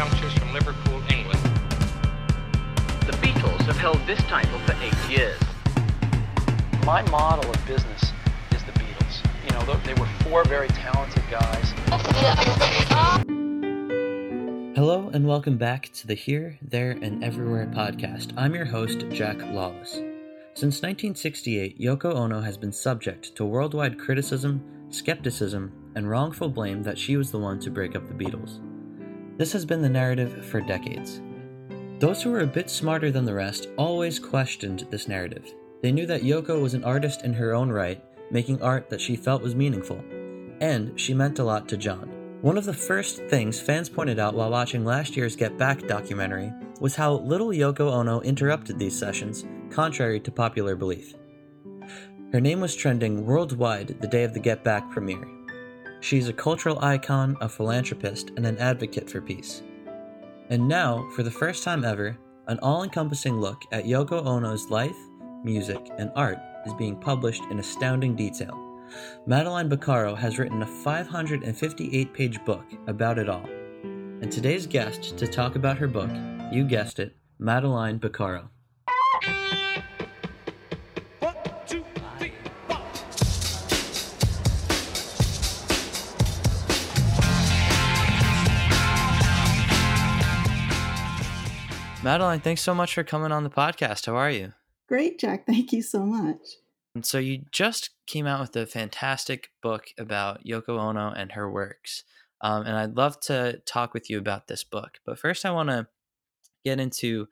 youngsters 0.00 0.32
from 0.32 0.50
Liverpool, 0.54 0.98
England. 1.10 1.42
The 3.04 3.12
Beatles 3.20 3.60
have 3.66 3.76
held 3.76 3.98
this 4.06 4.18
title 4.20 4.58
for 4.60 4.74
eight 4.80 4.96
years. 5.10 5.38
My 6.86 7.02
model 7.10 7.50
of 7.50 7.66
business 7.66 8.04
is 8.52 8.62
the 8.64 8.72
Beatles. 8.80 9.22
You 9.44 9.50
know, 9.50 9.78
they 9.84 9.92
were 10.00 10.08
four 10.22 10.42
very 10.44 10.68
talented 10.68 11.22
guys. 11.30 11.74
Hello, 14.74 15.10
and 15.12 15.26
welcome 15.26 15.58
back 15.58 15.92
to 15.92 16.06
the 16.06 16.14
Here, 16.14 16.58
There, 16.62 16.92
and 16.92 17.22
Everywhere 17.22 17.66
podcast. 17.66 18.32
I'm 18.38 18.54
your 18.54 18.64
host, 18.64 19.04
Jack 19.10 19.36
Lawless. 19.52 19.96
Since 20.54 20.80
1968, 20.80 21.78
Yoko 21.78 22.14
Ono 22.14 22.40
has 22.40 22.56
been 22.56 22.72
subject 22.72 23.36
to 23.36 23.44
worldwide 23.44 23.98
criticism, 23.98 24.64
skepticism, 24.88 25.92
and 25.94 26.08
wrongful 26.08 26.48
blame 26.48 26.82
that 26.84 26.96
she 26.96 27.18
was 27.18 27.30
the 27.30 27.38
one 27.38 27.60
to 27.60 27.70
break 27.70 27.94
up 27.94 28.08
the 28.08 28.14
Beatles. 28.14 28.69
This 29.40 29.54
has 29.54 29.64
been 29.64 29.80
the 29.80 29.88
narrative 29.88 30.44
for 30.44 30.60
decades. 30.60 31.22
Those 31.98 32.22
who 32.22 32.30
were 32.30 32.42
a 32.42 32.46
bit 32.46 32.68
smarter 32.68 33.10
than 33.10 33.24
the 33.24 33.32
rest 33.32 33.68
always 33.78 34.18
questioned 34.18 34.86
this 34.90 35.08
narrative. 35.08 35.54
They 35.80 35.92
knew 35.92 36.04
that 36.08 36.20
Yoko 36.20 36.60
was 36.60 36.74
an 36.74 36.84
artist 36.84 37.24
in 37.24 37.32
her 37.32 37.54
own 37.54 37.70
right, 37.70 38.04
making 38.30 38.60
art 38.60 38.90
that 38.90 39.00
she 39.00 39.16
felt 39.16 39.40
was 39.40 39.54
meaningful. 39.54 40.04
And 40.60 41.00
she 41.00 41.14
meant 41.14 41.38
a 41.38 41.44
lot 41.44 41.70
to 41.70 41.78
John. 41.78 42.10
One 42.42 42.58
of 42.58 42.66
the 42.66 42.74
first 42.74 43.16
things 43.30 43.58
fans 43.58 43.88
pointed 43.88 44.18
out 44.18 44.34
while 44.34 44.50
watching 44.50 44.84
last 44.84 45.16
year's 45.16 45.36
Get 45.36 45.56
Back 45.56 45.86
documentary 45.86 46.52
was 46.78 46.94
how 46.94 47.14
little 47.14 47.48
Yoko 47.48 47.90
Ono 47.92 48.20
interrupted 48.20 48.78
these 48.78 48.98
sessions, 48.98 49.46
contrary 49.70 50.20
to 50.20 50.30
popular 50.30 50.76
belief. 50.76 51.14
Her 52.30 52.42
name 52.42 52.60
was 52.60 52.76
trending 52.76 53.24
worldwide 53.24 54.02
the 54.02 54.06
day 54.06 54.24
of 54.24 54.34
the 54.34 54.38
Get 54.38 54.62
Back 54.64 54.90
premiere. 54.90 55.26
She's 56.00 56.28
a 56.28 56.32
cultural 56.32 56.78
icon, 56.80 57.36
a 57.40 57.48
philanthropist, 57.48 58.30
and 58.36 58.46
an 58.46 58.58
advocate 58.58 59.08
for 59.08 59.20
peace. 59.20 59.62
And 60.48 60.66
now, 60.66 61.08
for 61.14 61.22
the 61.22 61.30
first 61.30 61.62
time 61.62 61.84
ever, 61.84 62.16
an 62.48 62.58
all 62.62 62.82
encompassing 62.82 63.40
look 63.40 63.62
at 63.70 63.84
Yoko 63.84 64.24
Ono's 64.24 64.70
life, 64.70 64.96
music, 65.44 65.88
and 65.98 66.10
art 66.16 66.38
is 66.66 66.74
being 66.74 66.96
published 66.96 67.42
in 67.50 67.58
astounding 67.58 68.16
detail. 68.16 68.58
Madeline 69.26 69.68
Bocaro 69.68 70.16
has 70.16 70.38
written 70.38 70.62
a 70.62 70.66
558 70.66 72.12
page 72.12 72.44
book 72.44 72.64
about 72.86 73.18
it 73.18 73.28
all. 73.28 73.44
And 73.84 74.32
today's 74.32 74.66
guest 74.66 75.16
to 75.18 75.26
talk 75.26 75.54
about 75.54 75.78
her 75.78 75.86
book, 75.86 76.10
you 76.50 76.64
guessed 76.64 76.98
it, 76.98 77.14
Madeline 77.38 77.98
Bocaro. 78.00 78.48
Madeline, 92.02 92.40
thanks 92.40 92.62
so 92.62 92.74
much 92.74 92.94
for 92.94 93.04
coming 93.04 93.30
on 93.30 93.44
the 93.44 93.50
podcast. 93.50 94.06
How 94.06 94.16
are 94.16 94.30
you? 94.30 94.54
Great, 94.88 95.20
Jack. 95.20 95.46
Thank 95.46 95.70
you 95.70 95.82
so 95.82 96.06
much. 96.06 96.38
And 96.94 97.04
so 97.04 97.18
you 97.18 97.44
just 97.52 97.90
came 98.06 98.26
out 98.26 98.40
with 98.40 98.56
a 98.56 98.64
fantastic 98.64 99.50
book 99.62 99.88
about 99.98 100.42
Yoko 100.44 100.78
Ono 100.78 101.10
and 101.10 101.32
her 101.32 101.50
works. 101.50 102.04
Um, 102.40 102.64
and 102.64 102.74
I'd 102.74 102.96
love 102.96 103.20
to 103.20 103.60
talk 103.66 103.92
with 103.92 104.08
you 104.08 104.16
about 104.16 104.48
this 104.48 104.64
book. 104.64 104.98
But 105.04 105.18
first, 105.18 105.44
I 105.44 105.50
want 105.50 105.68
to 105.68 105.88
get 106.64 106.80
into 106.80 107.28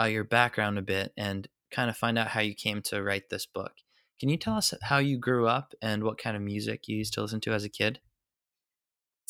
uh, 0.00 0.04
your 0.04 0.22
background 0.22 0.78
a 0.78 0.82
bit 0.82 1.12
and 1.16 1.48
kind 1.72 1.90
of 1.90 1.96
find 1.96 2.16
out 2.16 2.28
how 2.28 2.40
you 2.40 2.54
came 2.54 2.80
to 2.82 3.02
write 3.02 3.28
this 3.28 3.44
book. 3.44 3.72
Can 4.20 4.28
you 4.28 4.36
tell 4.36 4.54
us 4.54 4.72
how 4.82 4.98
you 4.98 5.18
grew 5.18 5.48
up 5.48 5.74
and 5.82 6.04
what 6.04 6.16
kind 6.16 6.36
of 6.36 6.42
music 6.42 6.86
you 6.86 6.96
used 6.96 7.14
to 7.14 7.22
listen 7.22 7.40
to 7.40 7.52
as 7.52 7.64
a 7.64 7.68
kid? 7.68 7.98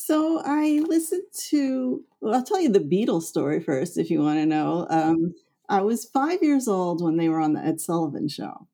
So 0.05 0.43
I 0.45 0.83
listened 0.85 1.29
to, 1.51 2.03
well, 2.21 2.35
I'll 2.35 2.43
tell 2.43 2.61
you 2.61 2.71
the 2.71 2.81
Beatles 2.81 3.23
story 3.23 3.61
first 3.61 3.97
if 3.97 4.11
you 4.11 4.19
want 4.19 4.41
to 4.41 4.47
know. 4.47 4.85
Um, 4.91 5.33
I 5.69 5.83
was 5.83 6.05
five 6.05 6.43
years 6.43 6.67
old 6.67 7.01
when 7.01 7.19
they 7.19 7.29
were 7.29 7.39
on 7.39 7.53
the 7.53 7.65
Ed 7.65 7.81
Sullivan 7.81 8.29
show. 8.29 8.67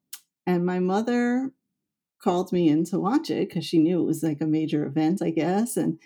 And 0.46 0.64
my 0.64 0.78
mother 0.78 1.52
called 2.24 2.50
me 2.50 2.70
in 2.70 2.86
to 2.86 2.98
watch 2.98 3.28
it 3.28 3.46
because 3.46 3.66
she 3.66 3.78
knew 3.78 4.00
it 4.00 4.06
was 4.06 4.22
like 4.22 4.40
a 4.40 4.46
major 4.46 4.86
event, 4.86 5.20
I 5.20 5.28
guess. 5.28 5.76
And 5.76 5.98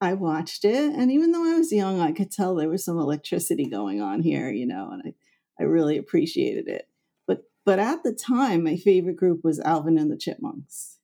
I 0.00 0.14
watched 0.14 0.64
it. 0.64 0.94
And 0.94 1.12
even 1.12 1.32
though 1.32 1.44
I 1.44 1.58
was 1.58 1.70
young, 1.70 2.00
I 2.00 2.12
could 2.12 2.32
tell 2.32 2.54
there 2.54 2.70
was 2.70 2.82
some 2.82 2.98
electricity 2.98 3.66
going 3.66 4.00
on 4.00 4.22
here, 4.22 4.50
you 4.50 4.64
know, 4.64 4.88
and 4.90 5.02
I, 5.04 5.62
I 5.62 5.66
really 5.66 5.98
appreciated 5.98 6.66
it. 6.66 6.88
But 7.26 7.44
but 7.66 7.78
at 7.78 8.04
the 8.04 8.14
time, 8.14 8.64
my 8.64 8.78
favorite 8.78 9.16
group 9.16 9.44
was 9.44 9.60
Alvin 9.60 9.98
and 9.98 10.10
the 10.10 10.16
Chipmunks. 10.16 10.96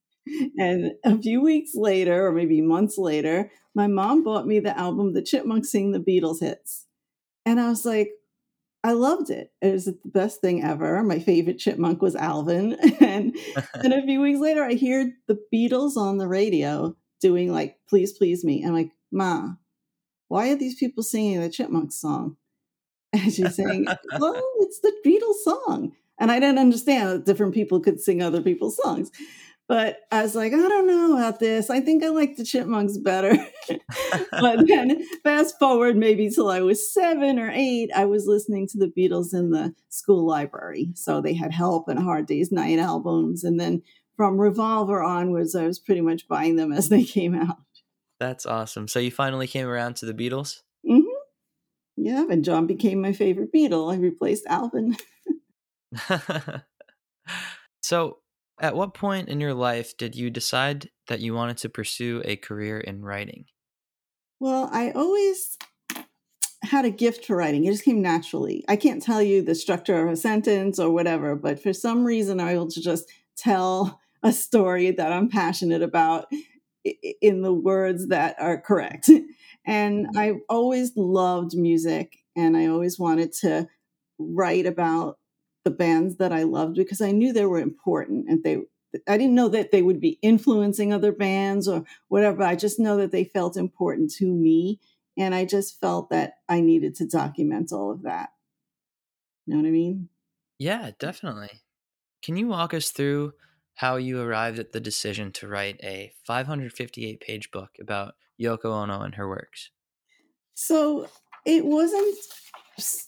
And 0.58 0.92
a 1.04 1.18
few 1.18 1.40
weeks 1.40 1.72
later, 1.74 2.26
or 2.26 2.32
maybe 2.32 2.60
months 2.60 2.98
later, 2.98 3.50
my 3.74 3.86
mom 3.86 4.24
bought 4.24 4.46
me 4.46 4.60
the 4.60 4.76
album 4.76 5.12
The 5.12 5.22
Chipmunks 5.22 5.70
Sing 5.70 5.92
the 5.92 6.00
Beatles 6.00 6.40
Hits. 6.40 6.86
And 7.46 7.60
I 7.60 7.68
was 7.68 7.84
like, 7.84 8.10
I 8.84 8.92
loved 8.92 9.30
it. 9.30 9.52
It 9.60 9.72
was 9.72 9.86
the 9.86 9.98
best 10.04 10.40
thing 10.40 10.62
ever. 10.62 11.02
My 11.02 11.18
favorite 11.18 11.58
chipmunk 11.58 12.00
was 12.00 12.14
Alvin. 12.14 12.74
and 13.00 13.36
then 13.82 13.92
a 13.92 14.02
few 14.02 14.20
weeks 14.20 14.40
later, 14.40 14.64
I 14.64 14.74
hear 14.74 15.12
the 15.26 15.38
Beatles 15.52 15.96
on 15.96 16.18
the 16.18 16.28
radio 16.28 16.96
doing 17.20 17.52
like, 17.52 17.76
Please 17.88 18.12
Please 18.12 18.44
Me. 18.44 18.64
I'm 18.64 18.74
like, 18.74 18.90
Ma, 19.10 19.50
why 20.28 20.50
are 20.50 20.56
these 20.56 20.76
people 20.76 21.02
singing 21.02 21.40
the 21.40 21.50
Chipmunks 21.50 22.00
song? 22.00 22.36
And 23.12 23.22
she's 23.32 23.56
saying, 23.56 23.86
Well, 24.18 24.42
it's 24.60 24.80
the 24.80 24.92
Beatles 25.04 25.42
song. 25.42 25.92
And 26.20 26.32
I 26.32 26.40
didn't 26.40 26.58
understand 26.58 27.08
that 27.08 27.26
different 27.26 27.54
people 27.54 27.80
could 27.80 28.00
sing 28.00 28.22
other 28.22 28.42
people's 28.42 28.76
songs. 28.76 29.10
But 29.68 29.98
I 30.10 30.22
was 30.22 30.34
like, 30.34 30.54
I 30.54 30.56
don't 30.56 30.86
know 30.86 31.12
about 31.18 31.40
this. 31.40 31.68
I 31.68 31.80
think 31.80 32.02
I 32.02 32.08
like 32.08 32.36
the 32.36 32.44
chipmunks 32.44 32.96
better. 32.96 33.36
but 34.30 34.66
then 34.66 35.04
fast 35.22 35.58
forward 35.58 35.94
maybe 35.94 36.30
till 36.30 36.48
I 36.48 36.62
was 36.62 36.90
seven 36.90 37.38
or 37.38 37.50
eight, 37.52 37.90
I 37.94 38.06
was 38.06 38.26
listening 38.26 38.66
to 38.68 38.78
the 38.78 38.86
Beatles 38.86 39.34
in 39.34 39.50
the 39.50 39.74
school 39.90 40.26
library. 40.26 40.92
So 40.94 41.20
they 41.20 41.34
had 41.34 41.52
Help 41.52 41.88
and 41.88 41.98
Hard 41.98 42.26
Day's 42.26 42.50
Night 42.50 42.78
albums. 42.78 43.44
And 43.44 43.60
then 43.60 43.82
from 44.16 44.40
Revolver 44.40 45.02
onwards, 45.02 45.54
I 45.54 45.66
was 45.66 45.78
pretty 45.78 46.00
much 46.00 46.26
buying 46.28 46.56
them 46.56 46.72
as 46.72 46.88
they 46.88 47.04
came 47.04 47.34
out. 47.34 47.58
That's 48.18 48.46
awesome. 48.46 48.88
So 48.88 48.98
you 48.98 49.10
finally 49.10 49.46
came 49.46 49.66
around 49.66 49.96
to 49.96 50.06
the 50.06 50.14
Beatles? 50.14 50.62
Mm-hmm. 50.88 51.04
Yeah, 51.98 52.24
and 52.30 52.44
John 52.44 52.66
became 52.66 53.02
my 53.02 53.12
favorite 53.12 53.52
Beatle. 53.52 53.92
I 53.92 53.96
replaced 53.98 54.46
Alvin. 54.46 54.96
so 57.82 58.18
at 58.60 58.76
what 58.76 58.94
point 58.94 59.28
in 59.28 59.40
your 59.40 59.54
life 59.54 59.96
did 59.96 60.14
you 60.14 60.30
decide 60.30 60.90
that 61.08 61.20
you 61.20 61.34
wanted 61.34 61.58
to 61.58 61.68
pursue 61.68 62.22
a 62.24 62.36
career 62.36 62.78
in 62.78 63.02
writing? 63.02 63.46
Well, 64.40 64.68
I 64.72 64.90
always 64.92 65.56
had 66.62 66.84
a 66.84 66.90
gift 66.90 67.24
for 67.24 67.36
writing. 67.36 67.64
It 67.64 67.72
just 67.72 67.84
came 67.84 68.02
naturally. 68.02 68.64
I 68.68 68.76
can't 68.76 69.02
tell 69.02 69.22
you 69.22 69.42
the 69.42 69.54
structure 69.54 70.04
of 70.04 70.12
a 70.12 70.16
sentence 70.16 70.78
or 70.78 70.90
whatever, 70.90 71.34
but 71.36 71.62
for 71.62 71.72
some 71.72 72.04
reason, 72.04 72.40
able 72.40 72.68
to 72.68 72.80
just 72.80 73.10
tell 73.36 74.00
a 74.22 74.32
story 74.32 74.90
that 74.90 75.12
I'm 75.12 75.28
passionate 75.28 75.82
about 75.82 76.26
in 77.20 77.42
the 77.42 77.52
words 77.52 78.08
that 78.08 78.36
are 78.40 78.60
correct. 78.60 79.10
And 79.68 80.06
mm-hmm. 80.06 80.18
I've 80.18 80.40
always 80.48 80.96
loved 80.96 81.54
music 81.54 82.16
and 82.34 82.56
I 82.56 82.68
always 82.68 82.98
wanted 82.98 83.32
to 83.40 83.68
write 84.18 84.64
about 84.64 85.18
the 85.68 85.74
bands 85.74 86.16
that 86.16 86.32
I 86.32 86.44
loved 86.44 86.76
because 86.76 87.02
I 87.02 87.10
knew 87.10 87.32
they 87.32 87.44
were 87.44 87.60
important 87.60 88.26
and 88.28 88.42
they 88.42 88.62
I 89.06 89.18
didn't 89.18 89.34
know 89.34 89.48
that 89.48 89.70
they 89.70 89.82
would 89.82 90.00
be 90.00 90.18
influencing 90.22 90.94
other 90.94 91.12
bands 91.12 91.68
or 91.68 91.84
whatever. 92.08 92.42
I 92.42 92.56
just 92.56 92.78
know 92.78 92.96
that 92.96 93.12
they 93.12 93.24
felt 93.24 93.56
important 93.56 94.10
to 94.14 94.26
me 94.26 94.80
and 95.18 95.34
I 95.34 95.44
just 95.44 95.78
felt 95.78 96.08
that 96.08 96.38
I 96.48 96.60
needed 96.60 96.94
to 96.96 97.06
document 97.06 97.70
all 97.70 97.90
of 97.90 98.02
that. 98.04 98.30
You 99.44 99.54
know 99.54 99.60
what 99.60 99.68
I 99.68 99.72
mean? 99.72 100.08
Yeah, 100.58 100.92
definitely. 100.98 101.60
Can 102.22 102.38
you 102.38 102.48
walk 102.48 102.72
us 102.72 102.90
through 102.90 103.34
how 103.74 103.96
you 103.96 104.22
arrived 104.22 104.58
at 104.58 104.72
the 104.72 104.80
decision 104.80 105.32
to 105.32 105.48
write 105.48 105.78
a 105.82 106.12
558 106.24 107.20
page 107.20 107.50
book 107.50 107.76
about 107.78 108.14
Yoko 108.40 108.66
Ono 108.66 109.02
and 109.02 109.16
her 109.16 109.28
works? 109.28 109.70
So 110.54 111.08
it 111.44 111.66
wasn't, 111.66 112.16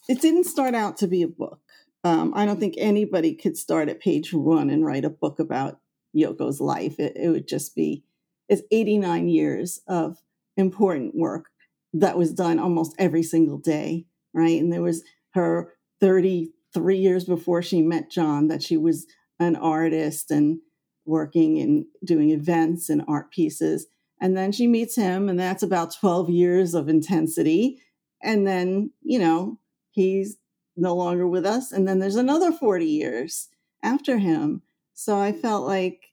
it 0.09 0.21
didn't 0.21 0.45
start 0.45 0.75
out 0.75 0.99
to 0.99 1.07
be 1.07 1.23
a 1.23 1.29
book. 1.29 1.61
Um, 2.03 2.33
I 2.35 2.47
don't 2.47 2.59
think 2.59 2.75
anybody 2.79 3.35
could 3.35 3.57
start 3.57 3.89
at 3.89 4.01
page 4.01 4.33
one 4.33 4.71
and 4.71 4.85
write 4.85 5.05
a 5.05 5.11
book 5.11 5.39
about 5.39 5.81
Yoko's 6.17 6.61
life. 6.61 6.99
It, 6.99 7.17
it 7.17 7.29
would 7.29 7.47
just 7.47 7.75
be, 7.75 8.05
it's 8.49 8.63
89 8.71 9.29
years 9.29 9.81
of 9.87 10.19
important 10.57 11.15
work 11.15 11.47
that 11.93 12.17
was 12.17 12.33
done 12.33 12.59
almost 12.59 12.95
every 12.99 13.23
single 13.23 13.59
day, 13.59 14.07
right? 14.33 14.61
And 14.61 14.73
there 14.73 14.83
was 14.83 15.03
her 15.35 15.75
33 16.01 16.97
years 16.97 17.25
before 17.25 17.63
she 17.63 17.83
met 17.83 18.11
John 18.11 18.49
that 18.49 18.63
she 18.63 18.77
was 18.77 19.07
an 19.39 19.57
artist 19.57 20.31
and 20.31 20.61
working 21.05 21.59
and 21.59 21.85
doing 22.05 22.31
events 22.31 22.89
and 22.89 23.03
art 23.09 23.31
pieces. 23.31 23.87
And 24.21 24.37
then 24.37 24.53
she 24.53 24.67
meets 24.67 24.97
him, 24.97 25.29
and 25.29 25.41
that's 25.41 25.63
about 25.63 25.95
12 25.99 26.29
years 26.31 26.75
of 26.75 26.89
intensity. 26.89 27.81
And 28.23 28.47
then, 28.47 28.93
you 29.03 29.19
know, 29.19 29.59
he's 29.93 30.37
no 30.77 30.95
longer 30.95 31.27
with 31.27 31.47
us. 31.47 31.73
And 31.73 31.87
then 31.87 31.99
there's 31.99 32.17
another 32.17 32.53
40 32.53 32.87
years 32.87 33.49
after 33.83 34.19
him. 34.19 34.63
So 34.95 35.19
I 35.19 35.33
felt 35.33 35.67
like, 35.67 36.13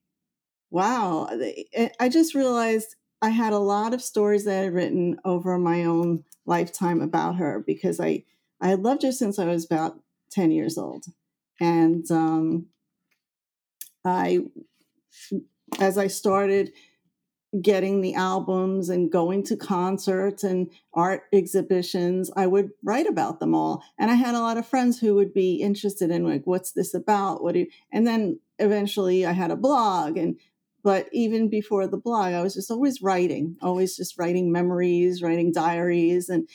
wow, 0.69 1.29
I 1.99 2.09
just 2.09 2.35
realized 2.35 2.95
I 3.21 3.29
had 3.29 3.53
a 3.53 3.59
lot 3.59 3.93
of 3.93 4.01
stories 4.01 4.45
that 4.45 4.59
I 4.59 4.63
had 4.65 4.73
written 4.73 5.19
over 5.25 5.57
my 5.57 5.83
own 5.85 6.23
lifetime 6.45 7.01
about 7.01 7.35
her 7.37 7.63
because 7.65 7.99
I 7.99 8.23
I 8.59 8.69
had 8.69 8.81
loved 8.81 9.03
her 9.03 9.11
since 9.11 9.37
I 9.37 9.45
was 9.45 9.65
about 9.65 9.99
ten 10.31 10.51
years 10.51 10.77
old, 10.77 11.05
and 11.59 12.09
um, 12.11 12.67
I 14.03 14.39
as 15.79 15.97
I 15.97 16.07
started 16.07 16.71
getting 17.61 18.01
the 18.01 18.13
albums 18.13 18.89
and 18.89 19.11
going 19.11 19.43
to 19.43 19.55
concerts 19.55 20.43
and 20.43 20.69
art 20.93 21.23
exhibitions, 21.33 22.31
I 22.35 22.47
would 22.47 22.71
write 22.83 23.07
about 23.07 23.39
them 23.39 23.55
all. 23.55 23.83
And 23.97 24.11
I 24.11 24.15
had 24.15 24.35
a 24.35 24.41
lot 24.41 24.57
of 24.57 24.67
friends 24.67 24.99
who 24.99 25.15
would 25.15 25.33
be 25.33 25.55
interested 25.55 26.11
in 26.11 26.27
like, 26.27 26.43
what's 26.45 26.71
this 26.71 26.93
about? 26.93 27.43
What 27.43 27.53
do 27.53 27.59
you, 27.59 27.67
and 27.91 28.05
then 28.05 28.39
eventually 28.59 29.25
I 29.25 29.31
had 29.31 29.51
a 29.51 29.55
blog 29.55 30.17
and 30.17 30.37
but 30.87 31.09
even 31.11 31.49
before 31.49 31.85
the 31.85 31.97
blog, 31.97 32.33
I 32.33 32.41
was 32.41 32.53
just 32.53 32.71
always 32.71 33.01
writing, 33.01 33.57
always 33.61 33.97
just 33.97 34.17
writing 34.17 34.53
memories, 34.53 35.21
writing 35.21 35.51
diaries. 35.51 36.29
And 36.29 36.47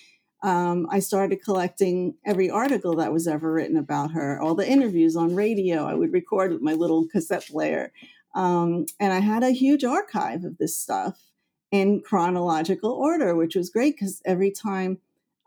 um, 0.43 0.87
I 0.90 1.00
started 1.00 1.44
collecting 1.44 2.14
every 2.25 2.48
article 2.48 2.96
that 2.96 3.12
was 3.12 3.28
ever 3.28 3.52
written 3.52 3.76
about 3.76 4.12
her, 4.12 4.40
all 4.40 4.55
the 4.55 4.66
interviews 4.66 5.16
on 5.16 5.34
radio. 5.34 5.84
I 5.84 5.93
would 5.93 6.14
record 6.14 6.50
with 6.50 6.62
my 6.62 6.72
little 6.72 7.06
cassette 7.08 7.46
player. 7.46 7.93
Um, 8.34 8.87
and 8.99 9.12
I 9.12 9.20
had 9.20 9.43
a 9.43 9.50
huge 9.50 9.84
archive 9.84 10.44
of 10.44 10.58
this 10.58 10.76
stuff 10.76 11.31
in 11.70 12.00
chronological 12.00 12.90
order, 12.90 13.34
which 13.34 13.56
was 13.56 13.70
great 13.70 13.96
because 13.96 14.20
every 14.25 14.50
time 14.50 14.99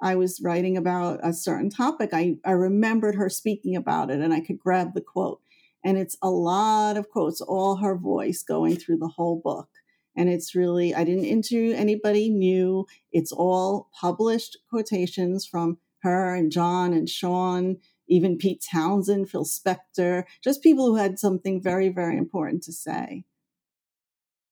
I 0.02 0.16
was 0.16 0.42
writing 0.42 0.76
about 0.76 1.20
a 1.24 1.34
certain 1.34 1.70
topic, 1.70 2.10
I, 2.14 2.38
I 2.44 2.52
remembered 2.52 3.16
her 3.16 3.30
speaking 3.30 3.76
about 3.76 4.10
it 4.12 4.20
and 4.20 4.34
I 4.34 4.42
could 4.42 4.60
grab 4.60 4.94
the 4.94 5.02
quote. 5.02 5.42
And 5.84 5.98
it's 5.98 6.18
a 6.22 6.30
lot 6.30 6.98
of 6.98 7.10
quotes, 7.10 7.42
all 7.42 7.78
her 7.78 7.96
voice 7.96 8.44
going 8.44 8.76
through 8.76 8.98
the 8.98 9.08
whole 9.08 9.40
book. 9.40 9.70
And 10.18 10.30
it's 10.30 10.56
really, 10.56 10.96
I 10.96 11.04
didn't 11.04 11.26
interview 11.26 11.74
anybody 11.74 12.30
new. 12.30 12.88
It's 13.12 13.32
all 13.32 13.90
published 14.00 14.58
quotations 14.70 15.46
from 15.46 15.78
her 16.00 16.34
and 16.34 16.52
John 16.52 16.94
and 16.94 17.10
Sean, 17.10 17.78
even 18.08 18.38
Pete 18.38 18.64
Townshend, 18.72 19.30
Phil 19.30 19.46
Spector, 19.46 20.24
just 20.44 20.64
people 20.64 20.88
who 20.88 20.96
had 20.96 21.20
something 21.20 21.62
very, 21.62 21.90
very 21.90 22.18
important 22.18 22.64
to 22.64 22.74
say. 22.74 23.26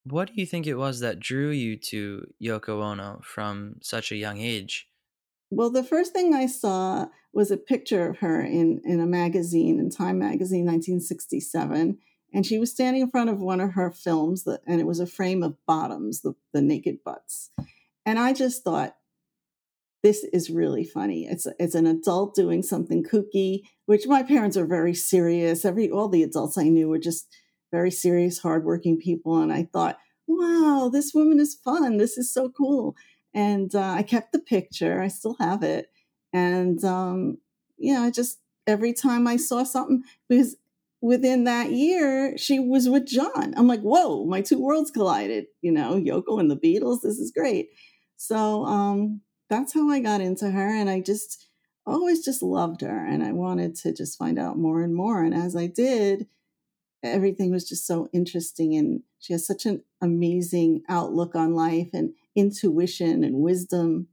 What 0.06 0.30
do 0.30 0.34
you 0.36 0.46
think 0.46 0.68
it 0.68 0.76
was 0.76 1.00
that 1.00 1.20
drew 1.20 1.50
you 1.50 1.78
to 1.78 2.28
Yoko 2.42 2.84
Ono 2.84 3.22
from 3.24 3.76
such 3.82 4.12
a 4.12 4.18
young 4.18 4.40
age? 4.40 4.88
Well, 5.50 5.70
the 5.70 5.84
first 5.84 6.14
thing 6.14 6.34
I 6.34 6.48
saw 6.48 7.08
was 7.32 7.52
a 7.52 7.58
picture 7.58 8.10
of 8.10 8.18
her 8.18 8.42
in, 8.42 8.82
in 8.84 9.00
a 9.00 9.06
magazine, 9.06 9.80
in 9.80 9.90
Time 9.90 10.20
Magazine, 10.20 10.66
1967. 10.66 11.98
And 12.34 12.46
she 12.46 12.58
was 12.58 12.72
standing 12.72 13.04
in 13.04 13.10
front 13.10 13.30
of 13.30 13.40
one 13.40 13.62
of 13.62 13.74
her 13.74 13.92
films, 13.92 14.44
that, 14.44 14.62
and 14.66 14.82
it 14.82 14.88
was 14.88 15.00
a 15.00 15.06
frame 15.06 15.44
of 15.44 15.56
bottoms, 15.68 16.22
the, 16.22 16.34
the 16.52 16.62
naked 16.62 17.04
butts. 17.06 17.52
And 18.06 18.18
I 18.20 18.34
just 18.34 18.64
thought, 18.64 18.96
this 20.04 20.26
is 20.34 20.50
really 20.50 20.84
funny. 20.84 21.26
It's 21.26 21.48
it's 21.60 21.76
an 21.76 21.88
adult 21.88 22.36
doing 22.36 22.62
something 22.62 23.04
kooky, 23.04 23.62
which 23.86 24.06
my 24.06 24.22
parents 24.22 24.58
are 24.58 24.66
very 24.66 24.94
serious. 24.94 25.64
Every 25.64 25.90
all 25.90 26.10
the 26.10 26.24
adults 26.24 26.58
I 26.58 26.64
knew 26.64 26.90
were 26.90 27.00
just 27.00 27.28
very 27.72 27.90
serious, 27.90 28.40
hardworking 28.40 29.00
people, 29.00 29.40
and 29.40 29.52
I 29.52 29.64
thought, 29.72 29.98
wow, 30.28 30.90
this 30.92 31.14
woman 31.14 31.40
is 31.40 31.56
fun. 31.56 31.98
This 31.98 32.18
is 32.18 32.32
so 32.32 32.50
cool. 32.50 32.96
And 33.34 33.74
uh, 33.74 33.96
I 33.98 34.04
kept 34.04 34.34
the 34.34 34.40
picture. 34.40 35.02
I 35.02 35.08
still 35.08 35.38
have 35.40 35.64
it. 35.64 35.90
And 36.34 36.84
um, 36.84 37.38
yeah, 37.78 38.02
I 38.02 38.12
just 38.12 38.40
every 38.68 38.94
time 38.94 39.26
I 39.26 39.38
saw 39.38 39.64
something 39.64 40.04
because 40.28 40.58
within 41.02 41.46
that 41.46 41.72
year 41.72 42.38
she 42.38 42.60
was 42.60 42.90
with 42.90 43.08
John. 43.08 43.54
I'm 43.56 43.68
like, 43.68 43.82
whoa, 43.82 44.26
my 44.26 44.42
two 44.42 44.62
worlds 44.62 44.92
collided. 44.92 45.46
You 45.62 45.72
know, 45.72 45.94
Yoko 45.96 46.42
and 46.42 46.52
the 46.52 46.58
Beatles. 46.58 47.02
This 47.04 47.20
is 47.20 47.32
great. 47.32 47.70
So 48.18 48.66
um, 48.66 49.22
that's 49.50 49.74
how 49.74 49.90
I 49.90 50.00
got 50.00 50.22
into 50.22 50.51
her, 50.51 50.69
and 50.69 50.90
I 50.90 51.01
just 51.01 51.48
always 51.86 52.24
just 52.24 52.42
loved 52.42 52.81
her, 52.81 53.06
and 53.06 53.24
I 53.24 53.31
wanted 53.31 53.75
to 53.78 53.94
just 53.94 54.18
find 54.18 54.40
out 54.40 54.57
more 54.57 54.81
and 54.81 54.95
more. 54.95 55.24
And 55.24 55.34
as 55.34 55.56
I 55.56 55.68
did, 55.68 56.28
everything 57.04 57.51
was 57.51 57.68
just 57.68 57.86
so 57.86 58.10
interesting 58.13 58.75
and 58.75 59.01
she 59.19 59.34
has 59.34 59.45
such 59.45 59.66
an 59.66 59.84
amazing 60.01 60.81
outlook 60.88 61.36
on 61.36 61.54
life 61.54 61.90
and 61.94 62.13
intuition 62.36 63.24
and 63.24 63.36
wisdom 63.36 64.07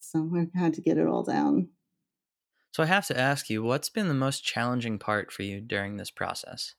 so 0.00 0.30
i 0.34 0.58
had 0.58 0.74
to 0.74 0.80
get 0.80 0.98
it 0.98 1.06
all 1.06 1.22
down 1.22 1.68
so 2.72 2.82
i 2.82 2.86
have 2.86 3.06
to 3.06 3.18
ask 3.18 3.48
you 3.48 3.62
what's 3.62 3.88
been 3.88 4.08
the 4.08 4.14
most 4.14 4.44
challenging 4.44 4.98
part 4.98 5.32
for 5.32 5.42
you 5.42 5.60
during 5.60 5.96
this 5.96 6.10
process 6.10 6.74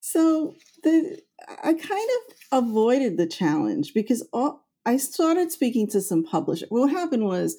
so 0.00 0.54
the 0.82 1.20
i 1.62 1.72
kind 1.72 1.82
of 1.82 2.64
avoided 2.64 3.16
the 3.16 3.26
challenge 3.26 3.94
because 3.94 4.26
all, 4.32 4.63
i 4.86 4.96
started 4.96 5.50
speaking 5.50 5.86
to 5.88 6.00
some 6.00 6.24
publishers 6.24 6.68
what 6.70 6.90
happened 6.90 7.24
was 7.24 7.56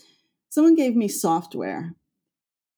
someone 0.50 0.76
gave 0.76 0.96
me 0.96 1.08
software 1.08 1.96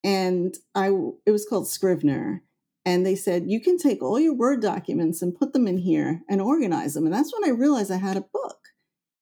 and 0.04 0.56
i 0.76 0.88
it 1.26 1.32
was 1.32 1.46
called 1.48 1.68
scrivener 1.68 2.44
and 2.88 3.06
they 3.06 3.16
said 3.16 3.50
you 3.52 3.60
can 3.60 3.78
take 3.78 4.02
all 4.02 4.18
your 4.18 4.34
word 4.34 4.62
documents 4.62 5.22
and 5.22 5.38
put 5.38 5.52
them 5.52 5.68
in 5.68 5.78
here 5.78 6.22
and 6.30 6.40
organize 6.40 6.94
them. 6.94 7.06
And 7.06 7.14
that's 7.14 7.34
when 7.34 7.44
i 7.48 7.54
realized 7.54 7.92
i 7.92 7.98
had 7.98 8.16
a 8.16 8.22
book 8.22 8.60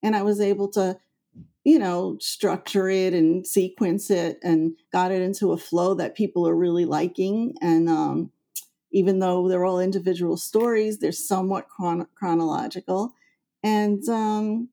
and 0.04 0.16
i 0.16 0.22
was 0.22 0.39
able 0.39 0.69
to 0.74 1.00
you 1.63 1.80
know 1.80 2.16
structure 2.21 2.88
it 2.88 3.13
and 3.13 3.45
sequence 3.45 4.12
it 4.12 4.38
and 4.44 4.74
got 4.94 5.12
it 5.12 5.21
into 5.21 5.51
a 5.51 5.57
flow 5.57 5.95
that 5.95 6.16
people 6.16 6.48
are 6.48 6.56
really 6.56 6.86
liking 6.86 7.56
and 7.60 7.89
um, 7.89 8.31
even 8.92 9.18
though 9.18 9.50
they're 9.50 9.66
all 9.66 9.80
individual 9.80 10.38
stories 10.38 11.00
they're 11.00 11.12
somewhat 11.12 11.68
chron- 11.68 12.07
chronological 12.13 13.13
and 13.63 14.07
um, 14.10 14.69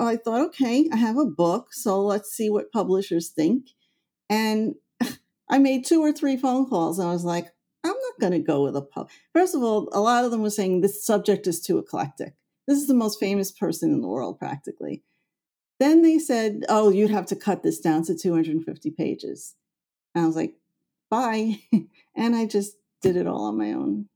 i 0.00 0.16
thought 0.16 0.40
okay 0.40 0.88
i 0.92 0.96
have 0.96 1.16
a 1.16 1.24
book 1.24 1.72
so 1.72 2.00
let's 2.00 2.30
see 2.30 2.48
what 2.48 2.72
publishers 2.72 3.28
think 3.28 3.66
and 4.32 4.74
I 5.50 5.58
made 5.58 5.84
two 5.84 6.02
or 6.02 6.12
three 6.12 6.36
phone 6.36 6.66
calls 6.66 6.98
and 6.98 7.08
I 7.08 7.12
was 7.12 7.24
like, 7.24 7.48
I'm 7.84 7.92
not 7.92 8.20
going 8.20 8.32
to 8.32 8.38
go 8.38 8.64
with 8.64 8.76
a 8.76 8.82
pub. 8.82 9.10
First 9.34 9.54
of 9.54 9.62
all, 9.62 9.88
a 9.92 10.00
lot 10.00 10.24
of 10.24 10.30
them 10.30 10.40
were 10.40 10.50
saying 10.50 10.80
this 10.80 11.04
subject 11.04 11.46
is 11.46 11.60
too 11.60 11.78
eclectic. 11.78 12.34
This 12.66 12.78
is 12.78 12.86
the 12.86 12.94
most 12.94 13.20
famous 13.20 13.50
person 13.50 13.92
in 13.92 14.00
the 14.00 14.08
world, 14.08 14.38
practically. 14.38 15.02
Then 15.80 16.02
they 16.02 16.18
said, 16.18 16.64
oh, 16.68 16.90
you'd 16.90 17.10
have 17.10 17.26
to 17.26 17.36
cut 17.36 17.62
this 17.62 17.80
down 17.80 18.04
to 18.04 18.16
250 18.16 18.90
pages. 18.92 19.54
And 20.14 20.24
I 20.24 20.26
was 20.26 20.36
like, 20.36 20.54
bye. 21.10 21.58
and 22.16 22.36
I 22.36 22.46
just 22.46 22.76
did 23.02 23.16
it 23.16 23.26
all 23.26 23.46
on 23.46 23.58
my 23.58 23.72
own. 23.72 24.06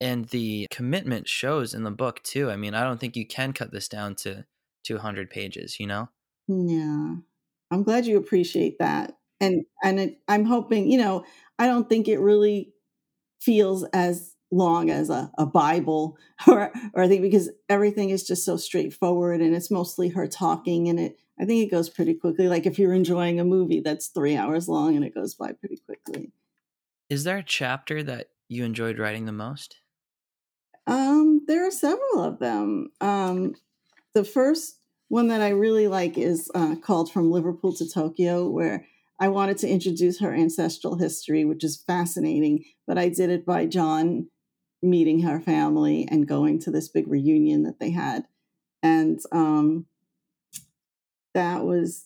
And 0.00 0.26
the 0.26 0.66
commitment 0.70 1.28
shows 1.28 1.72
in 1.72 1.84
the 1.84 1.90
book, 1.90 2.22
too. 2.22 2.50
I 2.50 2.56
mean, 2.56 2.74
I 2.74 2.82
don't 2.82 2.98
think 2.98 3.16
you 3.16 3.26
can 3.26 3.52
cut 3.52 3.70
this 3.70 3.88
down 3.88 4.16
to 4.16 4.44
200 4.86 5.30
pages, 5.30 5.78
you 5.80 5.86
know? 5.86 6.08
Yeah. 6.48 7.16
I'm 7.70 7.82
glad 7.82 8.06
you 8.06 8.16
appreciate 8.16 8.78
that 8.78 9.18
and 9.40 9.64
and 9.82 10.00
it, 10.00 10.20
I'm 10.28 10.44
hoping, 10.44 10.90
you 10.90 10.98
know, 10.98 11.24
I 11.58 11.66
don't 11.66 11.88
think 11.88 12.08
it 12.08 12.18
really 12.18 12.72
feels 13.40 13.84
as 13.92 14.34
long 14.52 14.90
as 14.90 15.10
a, 15.10 15.30
a 15.38 15.46
Bible 15.46 16.18
or 16.48 16.72
or 16.94 17.02
I 17.02 17.08
think 17.08 17.22
because 17.22 17.50
everything 17.68 18.10
is 18.10 18.26
just 18.26 18.44
so 18.44 18.56
straightforward 18.56 19.40
and 19.40 19.54
it's 19.54 19.70
mostly 19.70 20.10
her 20.10 20.28
talking 20.28 20.88
and 20.88 21.00
it 21.00 21.18
I 21.40 21.44
think 21.44 21.66
it 21.66 21.70
goes 21.70 21.90
pretty 21.90 22.14
quickly. 22.14 22.48
Like 22.48 22.66
if 22.66 22.78
you're 22.78 22.94
enjoying 22.94 23.40
a 23.40 23.44
movie 23.44 23.80
that's 23.80 24.08
three 24.08 24.36
hours 24.36 24.68
long 24.68 24.96
and 24.96 25.04
it 25.04 25.14
goes 25.14 25.34
by 25.34 25.52
pretty 25.52 25.78
quickly. 25.84 26.32
Is 27.10 27.24
there 27.24 27.38
a 27.38 27.42
chapter 27.42 28.02
that 28.04 28.30
you 28.48 28.64
enjoyed 28.64 28.98
writing 28.98 29.26
the 29.26 29.32
most? 29.32 29.80
Um, 30.86 31.44
there 31.46 31.66
are 31.66 31.70
several 31.70 32.20
of 32.20 32.38
them. 32.38 32.88
Um, 33.00 33.54
the 34.16 34.24
first 34.24 34.80
one 35.08 35.28
that 35.28 35.42
I 35.42 35.50
really 35.50 35.88
like 35.88 36.16
is 36.16 36.50
uh, 36.54 36.76
called 36.76 37.12
From 37.12 37.30
Liverpool 37.30 37.74
to 37.74 37.86
Tokyo, 37.86 38.48
where 38.48 38.86
I 39.20 39.28
wanted 39.28 39.58
to 39.58 39.68
introduce 39.68 40.20
her 40.20 40.34
ancestral 40.34 40.96
history, 40.96 41.44
which 41.44 41.62
is 41.62 41.84
fascinating, 41.86 42.64
but 42.86 42.96
I 42.96 43.10
did 43.10 43.28
it 43.28 43.44
by 43.44 43.66
John 43.66 44.30
meeting 44.82 45.20
her 45.20 45.38
family 45.38 46.08
and 46.10 46.26
going 46.26 46.58
to 46.60 46.70
this 46.70 46.88
big 46.88 47.06
reunion 47.08 47.64
that 47.64 47.78
they 47.78 47.90
had. 47.90 48.24
And 48.82 49.20
um, 49.32 49.84
that 51.34 51.66
was 51.66 52.05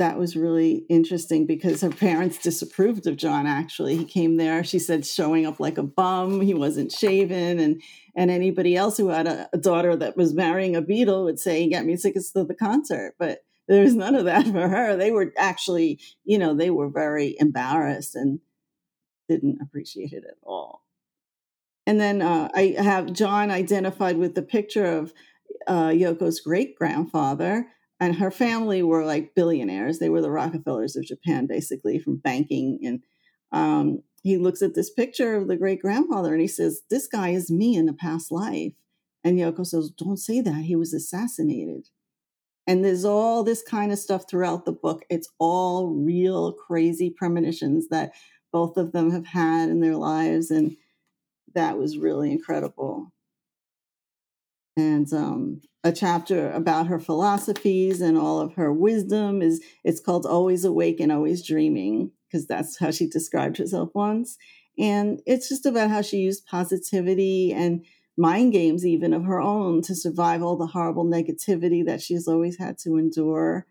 that 0.00 0.18
was 0.18 0.34
really 0.34 0.86
interesting 0.88 1.44
because 1.44 1.82
her 1.82 1.90
parents 1.90 2.38
disapproved 2.38 3.06
of 3.06 3.18
John 3.18 3.46
actually. 3.46 3.98
He 3.98 4.06
came 4.06 4.38
there, 4.38 4.64
she 4.64 4.78
said, 4.78 5.04
showing 5.04 5.44
up 5.44 5.60
like 5.60 5.76
a 5.76 5.82
bum. 5.82 6.40
He 6.40 6.54
wasn't 6.54 6.90
shaven. 6.90 7.60
And 7.60 7.82
and 8.16 8.30
anybody 8.30 8.74
else 8.74 8.96
who 8.96 9.10
had 9.10 9.26
a, 9.26 9.48
a 9.52 9.58
daughter 9.58 9.94
that 9.96 10.16
was 10.16 10.32
marrying 10.32 10.74
a 10.74 10.80
Beatle 10.80 11.24
would 11.24 11.38
say, 11.38 11.68
get 11.68 11.84
me 11.84 11.98
tickets 11.98 12.32
to 12.32 12.44
the 12.44 12.54
concert. 12.54 13.14
But 13.18 13.40
there 13.68 13.82
was 13.82 13.94
none 13.94 14.14
of 14.14 14.24
that 14.24 14.46
for 14.46 14.68
her. 14.68 14.96
They 14.96 15.10
were 15.10 15.34
actually, 15.36 16.00
you 16.24 16.38
know, 16.38 16.54
they 16.54 16.70
were 16.70 16.88
very 16.88 17.36
embarrassed 17.38 18.16
and 18.16 18.40
didn't 19.28 19.58
appreciate 19.60 20.12
it 20.12 20.24
at 20.26 20.38
all. 20.42 20.82
And 21.86 22.00
then 22.00 22.22
uh, 22.22 22.48
I 22.54 22.74
have 22.78 23.12
John 23.12 23.50
identified 23.50 24.16
with 24.16 24.34
the 24.34 24.42
picture 24.42 24.86
of 24.86 25.12
uh, 25.66 25.88
Yoko's 25.88 26.40
great 26.40 26.74
grandfather, 26.76 27.66
and 28.00 28.16
her 28.16 28.30
family 28.30 28.82
were 28.82 29.04
like 29.04 29.34
billionaires. 29.34 29.98
They 29.98 30.08
were 30.08 30.22
the 30.22 30.30
Rockefellers 30.30 30.96
of 30.96 31.04
Japan, 31.04 31.46
basically, 31.46 31.98
from 31.98 32.16
banking. 32.16 32.80
And 32.82 33.02
um, 33.52 34.02
he 34.22 34.38
looks 34.38 34.62
at 34.62 34.74
this 34.74 34.90
picture 34.90 35.36
of 35.36 35.48
the 35.48 35.56
great 35.56 35.82
grandfather 35.82 36.32
and 36.32 36.40
he 36.40 36.48
says, 36.48 36.82
This 36.88 37.06
guy 37.06 37.30
is 37.30 37.50
me 37.50 37.76
in 37.76 37.88
a 37.88 37.92
past 37.92 38.32
life. 38.32 38.72
And 39.22 39.38
Yoko 39.38 39.66
says, 39.66 39.90
Don't 39.90 40.16
say 40.16 40.40
that. 40.40 40.62
He 40.62 40.76
was 40.76 40.94
assassinated. 40.94 41.88
And 42.66 42.84
there's 42.84 43.04
all 43.04 43.44
this 43.44 43.62
kind 43.62 43.92
of 43.92 43.98
stuff 43.98 44.24
throughout 44.28 44.64
the 44.64 44.72
book. 44.72 45.02
It's 45.10 45.28
all 45.38 45.88
real 45.88 46.52
crazy 46.52 47.10
premonitions 47.10 47.88
that 47.88 48.12
both 48.52 48.76
of 48.78 48.92
them 48.92 49.10
have 49.10 49.26
had 49.26 49.68
in 49.68 49.80
their 49.80 49.96
lives. 49.96 50.50
And 50.50 50.76
that 51.54 51.76
was 51.76 51.98
really 51.98 52.32
incredible. 52.32 53.12
And 54.80 55.12
um, 55.12 55.60
a 55.84 55.92
chapter 55.92 56.50
about 56.52 56.86
her 56.86 56.98
philosophies 56.98 58.00
and 58.00 58.16
all 58.16 58.40
of 58.40 58.54
her 58.54 58.72
wisdom 58.72 59.42
is 59.42 59.62
it's 59.84 60.00
called 60.00 60.24
Always 60.24 60.64
Awake 60.64 61.00
and 61.00 61.12
Always 61.12 61.46
Dreaming, 61.46 62.12
because 62.26 62.46
that's 62.46 62.78
how 62.78 62.90
she 62.90 63.06
described 63.06 63.58
herself 63.58 63.90
once. 63.94 64.38
And 64.78 65.20
it's 65.26 65.50
just 65.50 65.66
about 65.66 65.90
how 65.90 66.00
she 66.00 66.16
used 66.18 66.46
positivity 66.46 67.52
and 67.52 67.84
mind 68.16 68.54
games, 68.54 68.86
even 68.86 69.12
of 69.12 69.24
her 69.24 69.38
own, 69.38 69.82
to 69.82 69.94
survive 69.94 70.42
all 70.42 70.56
the 70.56 70.68
horrible 70.68 71.04
negativity 71.04 71.84
that 71.84 72.00
she's 72.00 72.26
always 72.26 72.56
had 72.58 72.78
to 72.78 72.96
endure. 72.96 73.66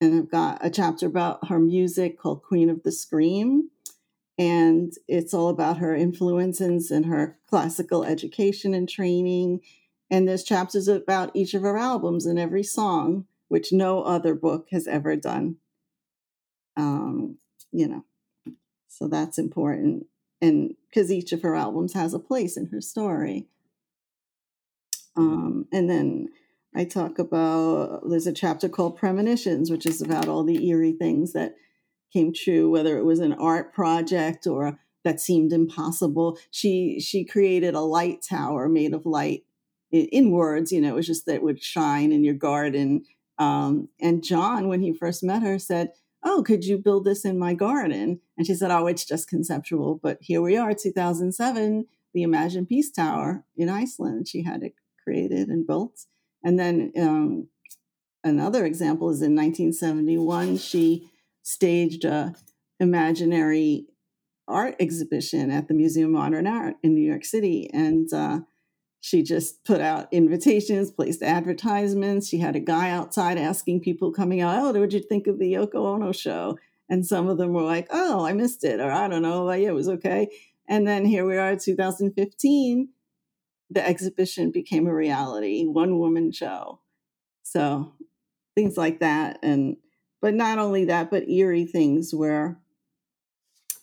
And 0.00 0.14
I've 0.14 0.30
got 0.30 0.64
a 0.64 0.70
chapter 0.70 1.06
about 1.06 1.48
her 1.48 1.58
music 1.58 2.16
called 2.16 2.44
Queen 2.44 2.70
of 2.70 2.84
the 2.84 2.92
Scream. 2.92 3.70
And 4.38 4.92
it's 5.08 5.34
all 5.34 5.48
about 5.48 5.78
her 5.78 5.96
influences 5.96 6.92
and 6.92 7.06
her 7.06 7.38
classical 7.48 8.04
education 8.04 8.72
and 8.72 8.88
training. 8.88 9.60
And 10.12 10.28
there's 10.28 10.44
chapters 10.44 10.86
about 10.86 11.34
each 11.34 11.54
of 11.54 11.62
her 11.62 11.76
albums 11.76 12.26
and 12.26 12.38
every 12.38 12.62
song, 12.62 13.24
which 13.48 13.72
no 13.72 14.02
other 14.02 14.34
book 14.34 14.68
has 14.70 14.86
ever 14.86 15.16
done. 15.16 15.56
Um, 16.76 17.38
you 17.72 17.88
know, 17.88 18.04
so 18.86 19.08
that's 19.08 19.38
important 19.38 20.06
and 20.42 20.74
because 20.88 21.10
each 21.10 21.32
of 21.32 21.40
her 21.42 21.54
albums 21.54 21.94
has 21.94 22.12
a 22.12 22.18
place 22.18 22.56
in 22.56 22.66
her 22.66 22.80
story. 22.80 23.46
Um, 25.16 25.66
and 25.72 25.88
then 25.88 26.28
I 26.74 26.84
talk 26.84 27.18
about 27.18 28.02
there's 28.08 28.26
a 28.26 28.32
chapter 28.32 28.68
called 28.68 28.96
Premonitions, 28.96 29.70
which 29.70 29.86
is 29.86 30.02
about 30.02 30.28
all 30.28 30.42
the 30.42 30.66
eerie 30.68 30.92
things 30.92 31.32
that 31.32 31.54
came 32.12 32.32
true, 32.34 32.68
whether 32.68 32.98
it 32.98 33.04
was 33.04 33.20
an 33.20 33.34
art 33.34 33.72
project 33.72 34.46
or 34.46 34.78
that 35.04 35.20
seemed 35.20 35.52
impossible. 35.52 36.38
She 36.50 36.98
she 37.00 37.24
created 37.24 37.74
a 37.74 37.80
light 37.80 38.22
tower 38.28 38.68
made 38.68 38.92
of 38.92 39.06
light 39.06 39.44
in, 39.92 40.30
words, 40.30 40.72
you 40.72 40.80
know, 40.80 40.88
it 40.88 40.94
was 40.94 41.06
just 41.06 41.26
that 41.26 41.42
would 41.42 41.62
shine 41.62 42.12
in 42.12 42.24
your 42.24 42.34
garden. 42.34 43.04
Um, 43.38 43.88
and 44.00 44.24
John, 44.24 44.68
when 44.68 44.80
he 44.80 44.92
first 44.92 45.22
met 45.22 45.42
her, 45.42 45.58
said, 45.58 45.90
oh, 46.24 46.42
could 46.42 46.64
you 46.64 46.78
build 46.78 47.04
this 47.04 47.24
in 47.24 47.38
my 47.38 47.54
garden? 47.54 48.20
And 48.38 48.46
she 48.46 48.54
said, 48.54 48.70
oh, 48.70 48.86
it's 48.86 49.04
just 49.04 49.28
conceptual. 49.28 50.00
But 50.02 50.18
here 50.20 50.40
we 50.40 50.56
are, 50.56 50.72
2007, 50.72 51.86
the 52.14 52.22
Imagine 52.22 52.66
Peace 52.66 52.90
Tower 52.90 53.44
in 53.56 53.68
Iceland. 53.68 54.28
She 54.28 54.42
had 54.44 54.62
it 54.62 54.74
created 55.02 55.48
and 55.48 55.66
built. 55.66 56.06
And 56.44 56.58
then 56.58 56.92
um, 56.98 57.48
another 58.24 58.64
example 58.64 59.10
is 59.10 59.22
in 59.22 59.34
1971, 59.34 60.58
she 60.58 61.08
staged 61.42 62.04
a 62.04 62.34
imaginary 62.80 63.86
art 64.48 64.74
exhibition 64.80 65.50
at 65.50 65.68
the 65.68 65.74
Museum 65.74 66.14
of 66.14 66.20
Modern 66.20 66.46
Art 66.46 66.74
in 66.82 66.94
New 66.94 67.08
York 67.08 67.24
City. 67.24 67.70
And 67.72 68.12
uh, 68.12 68.40
she 69.04 69.24
just 69.24 69.64
put 69.64 69.80
out 69.80 70.06
invitations, 70.12 70.92
placed 70.92 71.24
advertisements. 71.24 72.28
She 72.28 72.38
had 72.38 72.54
a 72.54 72.60
guy 72.60 72.88
outside 72.88 73.36
asking 73.36 73.80
people 73.80 74.12
coming 74.12 74.40
out, 74.40 74.56
"Oh, 74.56 74.66
what 74.66 74.90
did 74.90 74.92
you 74.92 75.00
think 75.00 75.26
of 75.26 75.40
the 75.40 75.52
Yoko 75.54 75.84
Ono 75.96 76.12
show?" 76.12 76.56
And 76.88 77.04
some 77.04 77.28
of 77.28 77.36
them 77.36 77.52
were 77.52 77.64
like, 77.64 77.88
"Oh, 77.90 78.24
I 78.24 78.32
missed 78.32 78.62
it," 78.62 78.78
or 78.78 78.92
"I 78.92 79.08
don't 79.08 79.22
know, 79.22 79.50
yeah, 79.50 79.70
it 79.70 79.74
was 79.74 79.88
okay." 79.88 80.28
And 80.68 80.86
then 80.86 81.04
here 81.04 81.26
we 81.26 81.36
are, 81.36 81.56
2015. 81.56 82.90
The 83.68 83.84
exhibition 83.84 84.52
became 84.52 84.86
a 84.86 84.94
reality, 84.94 85.66
one 85.66 85.98
woman 85.98 86.30
show. 86.30 86.78
So 87.42 87.94
things 88.54 88.76
like 88.76 89.00
that, 89.00 89.40
and 89.42 89.78
but 90.20 90.34
not 90.34 90.58
only 90.58 90.84
that, 90.84 91.10
but 91.10 91.28
eerie 91.28 91.66
things 91.66 92.14
where, 92.14 92.60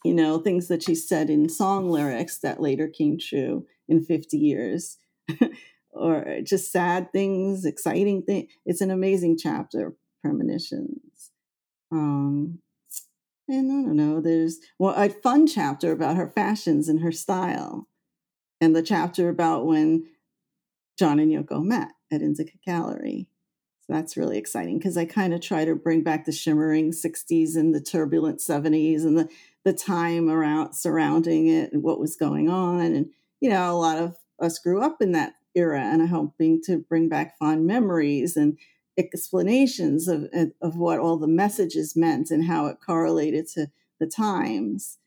you 0.06 0.14
know, 0.14 0.38
things 0.40 0.70
that 0.70 0.84
she 0.84 0.96
said 0.96 1.30
in 1.30 1.50
song 1.50 1.90
lyrics 1.90 2.38
that 2.38 2.62
later 2.62 2.88
came 2.88 3.18
true 3.20 3.68
in 3.90 4.02
50 4.02 4.38
years 4.38 4.98
or 5.92 6.40
just 6.44 6.72
sad 6.72 7.12
things, 7.12 7.66
exciting 7.66 8.24
things. 8.24 8.50
It's 8.66 8.82
an 8.82 8.92
amazing 8.92 9.38
chapter, 9.38 9.96
premonitions. 10.22 11.32
Um, 11.92 12.60
and 13.48 13.72
I 13.72 13.86
don't 13.86 13.96
know, 13.96 14.22
there's 14.22 14.60
well, 14.78 14.94
a 14.96 15.10
fun 15.10 15.48
chapter 15.48 15.92
about 15.92 16.18
her 16.18 16.30
fashions 16.30 16.88
and 16.88 17.02
her 17.02 17.12
style, 17.12 17.88
and 18.62 18.76
the 18.76 18.84
chapter 18.84 19.28
about 19.30 19.66
when 19.66 20.06
John 21.00 21.20
and 21.20 21.32
Yoko 21.32 21.64
met 21.64 21.90
at 22.12 22.22
Indica 22.22 22.58
Gallery. 22.66 23.28
So 23.82 23.94
that's 23.94 24.18
really 24.18 24.38
exciting 24.38 24.78
because 24.78 24.98
I 24.98 25.06
kind 25.06 25.34
of 25.34 25.42
try 25.42 25.66
to 25.66 25.74
bring 25.76 26.04
back 26.04 26.26
the 26.26 26.32
shimmering 26.32 26.92
60s 26.92 27.56
and 27.56 27.74
the 27.74 27.82
turbulent 27.82 28.40
70s 28.40 29.04
and 29.04 29.18
the, 29.18 29.30
the 29.66 29.74
time 29.74 30.30
around 30.30 30.74
surrounding 30.74 31.48
it 31.48 31.74
and 31.74 31.82
what 31.82 32.00
was 32.00 32.16
going 32.16 32.50
on. 32.50 32.82
And, 32.82 33.10
you 33.42 33.50
know, 33.50 33.72
a 33.72 33.74
lot 33.74 33.98
of 33.98 34.16
Uh, 34.40 34.46
us 34.46 34.60
grew 34.60 34.82
up 34.82 35.02
in 35.02 35.12
that 35.14 35.34
era 35.56 35.82
and 35.82 36.10
hoping 36.10 36.62
to 36.64 36.78
bring 36.78 37.10
back 37.10 37.38
fond 37.38 37.66
memories 37.66 38.38
and 38.38 38.58
explanations 38.98 40.08
of, 40.08 40.28
uh, 40.36 40.46
of 40.62 40.76
what 40.76 41.00
all 41.00 41.18
the 41.18 41.28
messages 41.28 41.96
meant 41.96 42.32
and 42.32 42.46
how 42.46 42.68
it 42.68 42.78
correlated 42.86 43.48
to 43.48 43.68
the 44.00 44.08
times. 44.08 44.98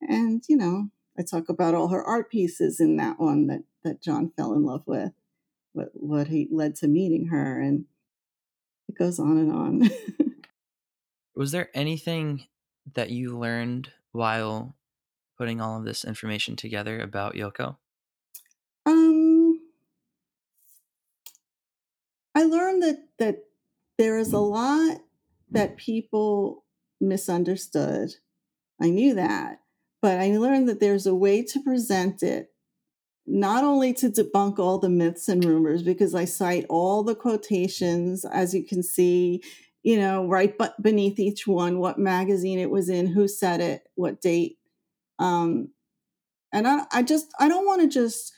And, 0.00 0.42
you 0.48 0.56
know, 0.56 0.88
I 1.18 1.22
talk 1.22 1.48
about 1.48 1.74
all 1.74 1.88
her 1.88 2.02
art 2.02 2.30
pieces 2.30 2.80
in 2.80 2.96
that 2.96 3.20
one 3.20 3.46
that, 3.48 3.64
that 3.84 4.02
John 4.02 4.32
fell 4.36 4.54
in 4.54 4.64
love 4.64 4.84
with, 4.86 5.12
what, 5.72 5.90
what 5.92 6.28
he 6.28 6.48
led 6.50 6.76
to 6.76 6.88
meeting 6.88 7.26
her. 7.26 7.60
And 7.60 7.84
it 8.88 8.96
goes 8.96 9.18
on 9.18 9.36
and 9.38 9.52
on. 9.52 9.90
Was 11.34 11.52
there 11.52 11.70
anything 11.74 12.46
that 12.94 13.10
you 13.10 13.38
learned 13.38 13.90
while 14.12 14.76
putting 15.36 15.60
all 15.60 15.78
of 15.78 15.84
this 15.84 16.04
information 16.04 16.56
together 16.56 17.00
about 17.00 17.34
Yoko? 17.34 17.76
Um, 18.86 19.60
I 22.34 22.44
learned 22.44 22.82
that 22.82 23.08
that 23.18 23.44
there 23.98 24.18
is 24.18 24.32
a 24.32 24.38
lot 24.38 24.98
that 25.50 25.76
people 25.76 26.64
misunderstood. 27.00 28.14
I 28.80 28.88
knew 28.88 29.14
that, 29.14 29.60
but 30.00 30.18
I 30.18 30.36
learned 30.36 30.68
that 30.68 30.80
there's 30.80 31.06
a 31.06 31.14
way 31.14 31.42
to 31.42 31.60
present 31.60 32.22
it, 32.22 32.52
not 33.26 33.62
only 33.62 33.92
to 33.94 34.08
debunk 34.08 34.58
all 34.58 34.78
the 34.78 34.88
myths 34.88 35.28
and 35.28 35.44
rumors, 35.44 35.82
because 35.82 36.14
I 36.14 36.24
cite 36.24 36.64
all 36.70 37.02
the 37.02 37.14
quotations, 37.14 38.24
as 38.24 38.54
you 38.54 38.64
can 38.64 38.82
see, 38.82 39.42
you 39.82 39.98
know, 39.98 40.26
right 40.26 40.56
but 40.56 40.80
beneath 40.82 41.18
each 41.18 41.46
one, 41.46 41.78
what 41.78 41.98
magazine 41.98 42.58
it 42.58 42.70
was 42.70 42.88
in, 42.88 43.08
who 43.08 43.28
said 43.28 43.60
it, 43.60 43.82
what 43.94 44.22
date. 44.22 44.56
Um, 45.18 45.70
and 46.52 46.66
I, 46.66 46.84
I 46.92 47.02
just, 47.02 47.26
I 47.38 47.48
don't 47.48 47.66
want 47.66 47.82
to 47.82 47.88
just 47.88 48.32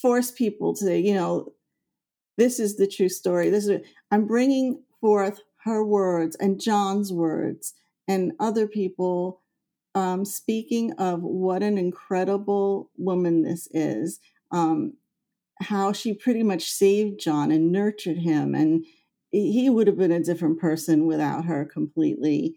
force 0.00 0.30
people 0.30 0.74
to, 0.76 0.98
you 0.98 1.14
know, 1.14 1.52
this 2.38 2.58
is 2.58 2.76
the 2.76 2.86
true 2.86 3.08
story. 3.08 3.50
This 3.50 3.66
is 3.66 3.86
I'm 4.10 4.26
bringing 4.26 4.82
forth 5.00 5.40
her 5.64 5.84
words 5.84 6.36
and 6.36 6.60
John's 6.60 7.12
words 7.12 7.74
and 8.08 8.32
other 8.40 8.66
people 8.66 9.42
um, 9.94 10.24
speaking 10.24 10.92
of 10.94 11.22
what 11.22 11.62
an 11.62 11.76
incredible 11.76 12.90
woman 12.96 13.42
this 13.42 13.68
is. 13.72 14.20
Um, 14.52 14.94
how 15.60 15.92
she 15.92 16.14
pretty 16.14 16.42
much 16.42 16.70
saved 16.70 17.20
John 17.20 17.50
and 17.50 17.70
nurtured 17.70 18.16
him, 18.16 18.54
and 18.54 18.86
he 19.30 19.68
would 19.68 19.86
have 19.86 19.98
been 19.98 20.10
a 20.10 20.22
different 20.22 20.58
person 20.58 21.06
without 21.06 21.44
her 21.44 21.64
completely. 21.66 22.56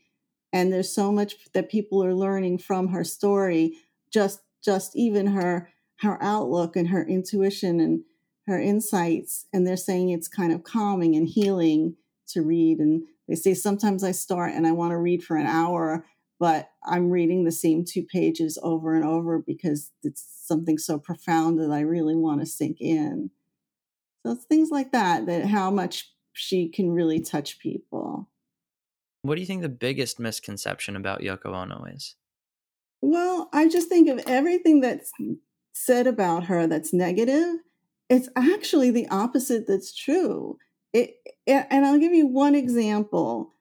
And 0.54 0.72
there's 0.72 0.94
so 0.94 1.12
much 1.12 1.36
that 1.54 1.70
people 1.70 2.04
are 2.04 2.16
learning 2.16 2.60
from 2.60 2.88
her 2.90 3.04
story. 3.04 3.78
Just, 4.12 4.42
just 4.64 4.96
even 4.96 5.28
her 5.28 5.70
her 6.04 6.22
outlook 6.22 6.76
and 6.76 6.90
her 6.90 7.06
intuition 7.06 7.80
and 7.80 8.04
her 8.48 8.60
insights 8.60 9.46
and 9.52 9.66
they're 9.66 9.78
saying 9.78 10.10
it's 10.10 10.28
kind 10.28 10.54
of 10.54 10.64
calming 10.64 11.16
and 11.16 11.28
healing 11.28 11.96
to 12.28 12.42
read. 12.42 12.80
And 12.80 13.04
they 13.28 13.36
say 13.36 13.54
sometimes 13.54 14.04
i 14.04 14.12
start 14.12 14.52
and 14.54 14.68
i 14.68 14.72
want 14.72 14.92
to 14.92 14.98
read 14.98 15.24
for 15.24 15.38
an 15.38 15.48
hour 15.48 16.06
but 16.40 16.70
i'm 16.86 17.10
reading 17.10 17.44
the 17.44 17.52
same 17.52 17.86
two 17.86 18.04
pages 18.04 18.60
over 18.62 18.96
and 18.96 19.06
over 19.06 19.40
because 19.40 19.92
it's 20.04 20.26
something 20.44 20.78
so 20.78 20.98
profound 20.98 21.60
that 21.60 21.72
i 21.72 21.80
really 21.80 22.16
want 22.16 22.42
to 22.42 22.46
sink 22.46 22.78
in. 22.80 23.30
So 24.26 24.34
it's 24.34 24.46
things 24.46 24.70
like 24.70 24.92
that 24.92 25.26
that 25.26 25.46
how 25.46 25.70
much 25.70 26.12
she 26.32 26.70
can 26.70 26.92
really 26.92 27.20
touch 27.20 27.60
people. 27.60 28.30
What 29.22 29.36
do 29.36 29.42
you 29.42 29.48
think 29.48 29.62
the 29.62 29.70
biggest 29.70 30.20
misconception 30.20 30.96
about 30.96 31.22
yoko 31.22 31.54
ono 31.54 31.86
is? 31.86 32.16
Well 33.02 33.50
i 33.54 33.68
just 33.68 33.90
think 33.90 34.10
of 34.10 34.20
everything 34.26 34.82
that's 34.82 35.12
said 35.74 36.08
about 36.08 36.46
her 36.46 36.68
that's 36.68 36.94
negative 36.94 37.58
it's 38.10 38.30
actually 38.36 38.92
the 38.92 39.08
opposite 39.10 39.66
that's 39.68 39.96
true. 39.96 40.58
It, 40.94 41.16
and 41.48 41.86
I'll 41.86 42.00
give 42.00 42.14
you 42.14 42.28
one 42.28 42.54
example. 42.56 43.52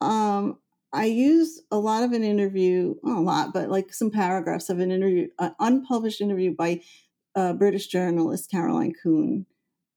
Um, 0.00 0.58
I 0.92 1.04
used 1.04 1.60
a 1.70 1.78
lot 1.78 2.02
of 2.02 2.12
an 2.12 2.24
interview, 2.24 2.94
a 3.04 3.20
lot, 3.20 3.52
but 3.52 3.68
like 3.68 3.92
some 3.92 4.10
paragraphs 4.10 4.70
of 4.70 4.78
an 4.78 4.90
interview, 4.90 5.28
an 5.38 5.54
unpublished 5.60 6.22
interview 6.22 6.54
by 6.54 6.80
a 7.34 7.52
British 7.52 7.88
journalist, 7.88 8.50
Caroline 8.50 8.94
Coon, 9.02 9.44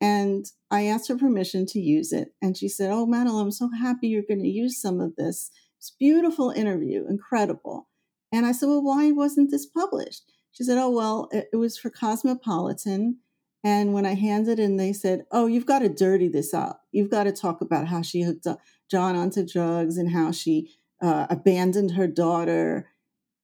And 0.02 0.46
I 0.70 0.88
asked 0.88 1.08
her 1.08 1.18
permission 1.18 1.66
to 1.68 1.80
use 1.80 2.12
it. 2.12 2.34
And 2.42 2.58
she 2.58 2.68
said, 2.68 2.92
Oh, 2.92 3.06
Madeline, 3.06 3.46
I'm 3.46 3.52
so 3.52 3.70
happy 3.70 4.10
you're 4.10 4.24
going 4.28 4.44
to 4.44 4.50
use 4.50 4.82
some 4.82 5.00
of 5.00 5.16
this. 5.16 5.52
It's 5.78 5.92
beautiful 5.98 6.50
interview, 6.50 7.08
incredible. 7.08 7.88
And 8.34 8.46
I 8.46 8.52
said, 8.52 8.68
Well, 8.68 8.84
why 8.84 9.12
wasn't 9.12 9.52
this 9.52 9.66
published? 9.66 10.24
She 10.52 10.64
said, 10.64 10.78
Oh, 10.78 10.90
well, 10.90 11.30
it, 11.32 11.50
it 11.54 11.56
was 11.58 11.78
for 11.78 11.90
Cosmopolitan. 11.90 13.18
And 13.64 13.94
when 13.94 14.06
I 14.06 14.16
handed 14.16 14.60
in, 14.60 14.78
they 14.78 14.94
said, 14.94 15.26
Oh, 15.32 15.48
you've 15.48 15.66
got 15.66 15.80
to 15.80 15.90
dirty 15.90 16.28
this 16.28 16.54
up. 16.54 16.82
You've 16.92 17.12
got 17.12 17.26
to 17.26 17.32
talk 17.32 17.62
about 17.62 17.88
how 17.88 18.02
she 18.02 18.22
hooked 18.22 18.48
John 18.90 19.16
onto 19.16 19.46
drugs 19.46 19.98
and 19.98 20.12
how 20.12 20.32
she 20.32 20.72
uh, 21.02 21.28
abandoned 21.30 21.92
her 21.92 22.08
daughter. 22.08 22.90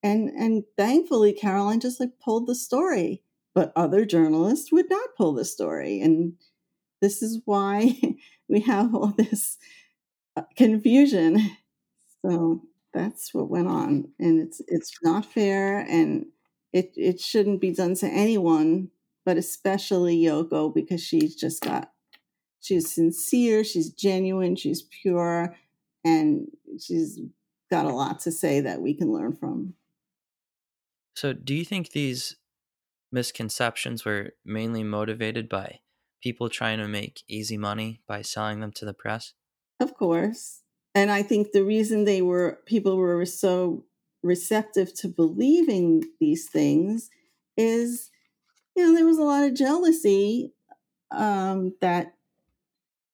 And, 0.03 0.29
and 0.29 0.63
thankfully, 0.77 1.33
Caroline 1.33 1.79
just 1.79 1.99
like 1.99 2.19
pulled 2.23 2.47
the 2.47 2.55
story, 2.55 3.23
but 3.55 3.71
other 3.75 4.05
journalists 4.05 4.71
would 4.71 4.89
not 4.89 5.09
pull 5.17 5.33
the 5.33 5.45
story. 5.45 6.01
And 6.01 6.33
this 7.01 7.21
is 7.21 7.41
why 7.45 7.99
we 8.49 8.61
have 8.61 8.93
all 8.93 9.13
this 9.17 9.57
uh, 10.35 10.43
confusion. 10.55 11.39
So 12.25 12.63
that's 12.93 13.33
what 13.33 13.49
went 13.49 13.67
on, 13.67 14.11
and 14.19 14.39
it's 14.39 14.61
it's 14.67 14.91
not 15.03 15.25
fair, 15.25 15.79
and 15.79 16.25
it 16.77 16.93
it 16.95 17.19
shouldn't 17.19 17.61
be 17.61 17.71
done 17.71 17.95
to 17.95 18.07
anyone, 18.07 18.89
but 19.25 19.37
especially 19.37 20.17
Yoko 20.17 20.73
because 20.73 21.01
she's 21.01 21.35
just 21.35 21.61
got 21.61 21.91
she's 22.59 22.93
sincere, 22.93 23.63
she's 23.63 23.89
genuine, 23.89 24.55
she's 24.55 24.81
pure, 24.83 25.55
and 26.03 26.47
she's 26.79 27.19
got 27.69 27.85
a 27.85 27.93
lot 27.93 28.19
to 28.21 28.31
say 28.31 28.61
that 28.61 28.81
we 28.81 28.93
can 28.93 29.11
learn 29.11 29.35
from. 29.35 29.73
So, 31.15 31.33
do 31.33 31.53
you 31.53 31.65
think 31.65 31.91
these 31.91 32.35
misconceptions 33.11 34.05
were 34.05 34.33
mainly 34.45 34.83
motivated 34.83 35.49
by 35.49 35.79
people 36.21 36.49
trying 36.49 36.77
to 36.79 36.87
make 36.87 37.23
easy 37.27 37.57
money 37.57 38.01
by 38.07 38.21
selling 38.21 38.59
them 38.59 38.71
to 38.73 38.85
the 38.85 38.93
press? 38.93 39.33
Of 39.79 39.95
course. 39.95 40.61
And 40.93 41.11
I 41.11 41.21
think 41.23 41.51
the 41.51 41.63
reason 41.63 42.03
they 42.03 42.21
were 42.21 42.59
people 42.65 42.97
were 42.97 43.25
so 43.25 43.85
receptive 44.27 44.93
to 44.95 45.07
believing 45.07 46.03
these 46.19 46.49
things 46.49 47.09
is 47.55 48.11
you 48.75 48.85
know 48.85 48.93
there 48.93 49.05
was 49.05 49.17
a 49.17 49.23
lot 49.23 49.43
of 49.43 49.55
jealousy 49.55 50.53
um, 51.11 51.73
that 51.81 52.13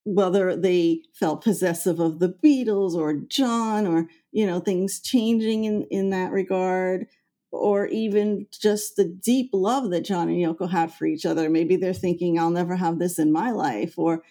whether 0.06 0.56
they 0.56 1.02
felt 1.14 1.44
possessive 1.44 2.00
of 2.00 2.20
the 2.20 2.36
Beatles 2.44 2.94
or 2.94 3.14
John 3.14 3.88
or 3.88 4.08
you 4.32 4.46
know 4.46 4.60
things 4.60 5.00
changing 5.00 5.64
in 5.64 5.84
in 5.84 6.10
that 6.10 6.32
regard 6.32 7.08
or 7.54 7.86
even 7.86 8.48
just 8.52 8.96
the 8.96 9.06
deep 9.06 9.52
love 9.54 9.92
that 9.92 10.04
John 10.04 10.28
and 10.28 10.38
Yoko 10.38 10.70
had 10.70 10.92
for 10.92 11.06
each 11.06 11.24
other. 11.24 11.52
Maybe 11.52 11.76
they're 11.76 11.94
thinking, 11.94 12.40
I'll 12.40 12.50
never 12.50 12.76
have 12.76 12.98
this 12.98 13.20
in 13.20 13.32
my 13.32 13.52
life. 13.52 13.94
Or 13.96 14.24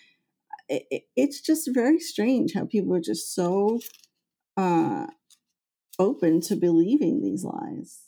it, 0.69 1.05
it's 1.15 1.41
just 1.41 1.71
very 1.73 2.01
strange 2.01 2.53
how 2.53 2.65
people 2.65 2.93
are 2.97 3.01
just 3.01 3.33
so 3.33 3.79
uh, 4.57 5.07
open 5.99 6.41
to 6.43 6.57
believing 6.57 7.23
these 7.23 7.45
lies. 7.45 8.03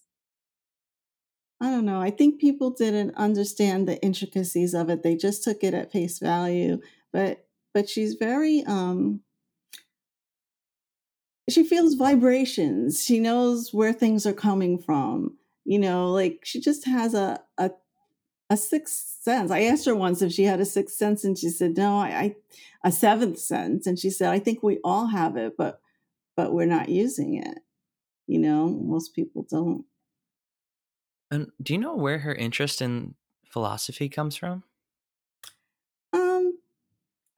I 1.60 1.70
don't 1.70 1.86
know. 1.86 2.00
I 2.00 2.10
think 2.10 2.40
people 2.40 2.70
didn't 2.70 3.14
understand 3.16 3.88
the 3.88 4.00
intricacies 4.02 4.74
of 4.74 4.90
it. 4.90 5.02
They 5.02 5.16
just 5.16 5.44
took 5.44 5.62
it 5.62 5.72
at 5.74 5.92
face 5.92 6.18
value. 6.18 6.80
But 7.12 7.46
but 7.72 7.88
she's 7.88 8.14
very 8.14 8.64
um, 8.66 9.20
she 11.48 11.64
feels 11.64 11.94
vibrations. 11.94 13.02
She 13.02 13.20
knows 13.20 13.72
where 13.72 13.92
things 13.92 14.26
are 14.26 14.32
coming 14.32 14.78
from. 14.78 15.36
You 15.64 15.78
know, 15.78 16.10
like 16.10 16.40
she 16.44 16.60
just 16.60 16.86
has 16.86 17.14
a 17.14 17.40
a 17.56 17.70
a 18.50 18.56
sixth 18.56 19.22
sense. 19.22 19.50
I 19.50 19.62
asked 19.62 19.86
her 19.86 19.94
once 19.94 20.20
if 20.22 20.32
she 20.32 20.44
had 20.44 20.60
a 20.60 20.66
sixth 20.66 20.96
sense, 20.96 21.24
and 21.24 21.38
she 21.38 21.48
said, 21.48 21.76
"No, 21.76 21.96
I, 21.96 22.08
I 22.08 22.36
a 22.84 22.92
seventh 22.92 23.38
sense." 23.38 23.86
And 23.86 23.98
she 23.98 24.10
said, 24.10 24.30
"I 24.30 24.38
think 24.38 24.62
we 24.62 24.80
all 24.84 25.06
have 25.06 25.36
it, 25.36 25.54
but 25.56 25.80
but 26.36 26.52
we're 26.52 26.66
not 26.66 26.88
using 26.88 27.36
it. 27.36 27.58
You 28.26 28.38
know, 28.38 28.68
most 28.68 29.14
people 29.14 29.46
don't." 29.48 29.84
And 31.30 31.50
do 31.62 31.72
you 31.72 31.78
know 31.78 31.96
where 31.96 32.18
her 32.18 32.34
interest 32.34 32.80
in 32.82 33.14
philosophy 33.46 34.08
comes 34.08 34.36
from? 34.36 34.64
Um, 36.12 36.58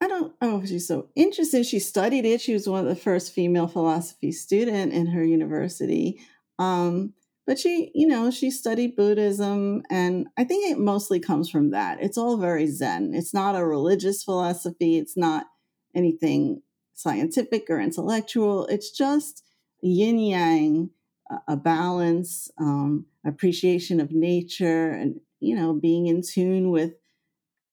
I 0.01 0.07
don't 0.07 0.33
oh 0.41 0.63
she's 0.65 0.87
so 0.87 1.09
interested. 1.15 1.65
She 1.65 1.79
studied 1.79 2.25
it. 2.25 2.41
She 2.41 2.53
was 2.53 2.67
one 2.67 2.81
of 2.81 2.89
the 2.89 2.95
first 2.95 3.33
female 3.33 3.67
philosophy 3.67 4.31
student 4.31 4.93
in 4.93 5.07
her 5.07 5.23
university. 5.23 6.19
Um, 6.59 7.13
but 7.47 7.57
she, 7.57 7.91
you 7.95 8.07
know, 8.07 8.29
she 8.29 8.51
studied 8.51 8.97
Buddhism, 8.97 9.81
and 9.89 10.27
I 10.37 10.43
think 10.43 10.69
it 10.69 10.77
mostly 10.77 11.21
comes 11.21 11.49
from 11.49 11.71
that. 11.71 11.99
It's 12.01 12.17
all 12.17 12.35
very 12.35 12.67
Zen. 12.67 13.13
It's 13.13 13.33
not 13.33 13.55
a 13.55 13.65
religious 13.65 14.21
philosophy. 14.21 14.97
It's 14.97 15.15
not 15.15 15.45
anything 15.95 16.61
scientific 16.93 17.67
or 17.69 17.79
intellectual. 17.79 18.65
It's 18.67 18.91
just 18.91 19.43
yin 19.81 20.19
yang, 20.19 20.89
a 21.47 21.57
balance, 21.57 22.49
um, 22.57 23.05
appreciation 23.25 23.99
of 23.99 24.11
nature, 24.11 24.91
and 24.91 25.19
you 25.39 25.55
know, 25.55 25.73
being 25.73 26.07
in 26.07 26.21
tune 26.21 26.71
with 26.71 26.93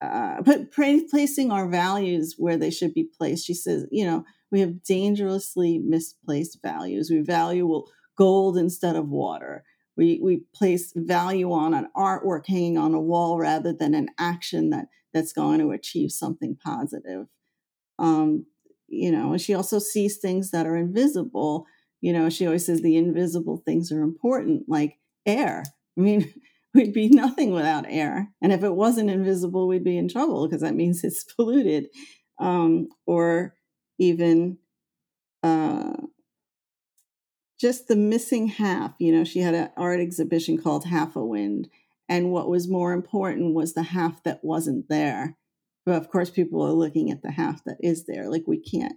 uh, 0.01 0.43
but 0.43 0.71
placing 0.73 1.51
our 1.51 1.69
values 1.69 2.35
where 2.37 2.57
they 2.57 2.71
should 2.71 2.93
be 2.93 3.05
placed. 3.05 3.47
She 3.47 3.55
says, 3.55 3.87
you 3.91 4.05
know, 4.05 4.25
we 4.51 4.61
have 4.61 4.83
dangerously 4.83 5.79
misplaced 5.79 6.59
values. 6.63 7.11
We 7.11 7.21
value 7.21 7.85
gold 8.17 8.59
instead 8.59 8.97
of 8.97 9.09
water. 9.09 9.65
We, 9.97 10.21
we 10.23 10.43
place 10.55 10.93
value 10.95 11.53
on 11.53 11.73
an 11.73 11.89
artwork 11.97 12.47
hanging 12.47 12.77
on 12.77 12.95
a 12.95 13.01
wall 13.01 13.39
rather 13.39 13.73
than 13.73 13.95
an 13.95 14.09
action 14.19 14.71
that, 14.71 14.87
that's 15.13 15.33
going 15.33 15.61
to 15.61 15.71
achieve 15.71 16.11
something 16.11 16.57
positive. 16.63 17.27
Um, 17.99 18.47
you 18.89 19.11
know, 19.11 19.33
and 19.33 19.41
she 19.41 19.55
also 19.55 19.79
sees 19.79 20.19
things 20.19 20.51
that 20.51 20.67
are 20.67 20.77
invisible. 20.77 21.67
You 22.01 22.13
know, 22.13 22.29
she 22.29 22.47
always 22.47 22.67
says 22.67 22.83
the 22.83 22.97
invisible 22.97 23.63
things 23.65 23.91
are 23.91 24.03
important, 24.03 24.65
like 24.69 24.99
air. 25.27 25.65
I 25.97 26.01
mean, 26.01 26.33
we'd 26.75 26.93
be 26.93 27.09
nothing 27.09 27.53
without 27.53 27.87
air. 27.89 28.29
And 28.43 28.53
if 28.53 28.63
it 28.63 28.75
wasn't 28.75 29.11
invisible, 29.11 29.69
we'd 29.69 29.85
be 29.85 29.97
in 29.97 30.09
trouble 30.09 30.47
because 30.47 30.63
that 30.63 30.75
means 30.75 31.05
it's 31.05 31.25
polluted. 31.25 31.89
Um, 32.39 32.89
or 33.07 33.55
even 33.99 34.59
uh, 35.43 35.93
just 37.61 37.89
the 37.89 37.97
missing 37.97 38.49
half. 38.49 38.95
You 38.99 39.13
know, 39.13 39.25
she 39.25 39.41
had 39.41 39.55
an 39.55 39.71
art 39.77 40.01
exhibition 40.01 40.61
called 40.61 40.87
Half 40.87 41.17
a 41.17 41.25
Wind. 41.25 41.69
And 42.09 42.33
what 42.33 42.49
was 42.49 42.69
more 42.69 42.93
important 42.93 43.55
was 43.55 43.73
the 43.73 43.83
half 43.83 44.23
that 44.25 44.45
wasn't 44.45 44.89
there. 44.89 45.37
But 45.87 45.97
of 45.97 46.11
course, 46.11 46.31
people 46.31 46.63
are 46.63 46.73
looking 46.73 47.11
at 47.11 47.23
the 47.23 47.31
half 47.31 47.65
that 47.65 47.79
is 47.81 48.07
there. 48.07 48.31
Like 48.31 48.45
we 48.47 48.59
can't, 48.59 48.97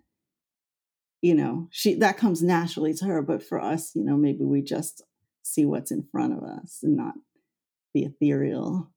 you 1.22 1.36
know, 1.36 1.68
she 1.72 1.96
that 1.96 2.18
comes 2.18 2.42
naturally 2.44 2.94
to 2.96 3.06
her. 3.06 3.22
But 3.22 3.44
for 3.44 3.60
us, 3.60 3.96
you 3.96 4.04
know, 4.04 4.18
maybe 4.18 4.44
we 4.44 4.62
just 4.62 5.04
see 5.44 5.66
what's 5.66 5.92
in 5.92 6.08
front 6.12 6.34
of 6.34 6.44
us 6.44 6.80
and 6.84 6.96
not 6.96 7.16
the 7.94 8.04
ethereal. 8.04 8.92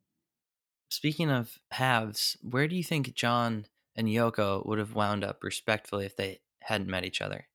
Speaking 0.90 1.30
of 1.30 1.59
halves, 1.70 2.37
where 2.42 2.66
do 2.66 2.74
you 2.74 2.83
think 2.83 3.14
John 3.14 3.66
and 3.94 4.09
Yoko 4.09 4.66
would 4.66 4.78
have 4.78 4.94
wound 4.94 5.22
up 5.22 5.42
respectfully 5.42 6.04
if 6.04 6.16
they 6.16 6.40
hadn't 6.62 6.90
met 6.90 7.04
each 7.04 7.20
other? 7.20 7.46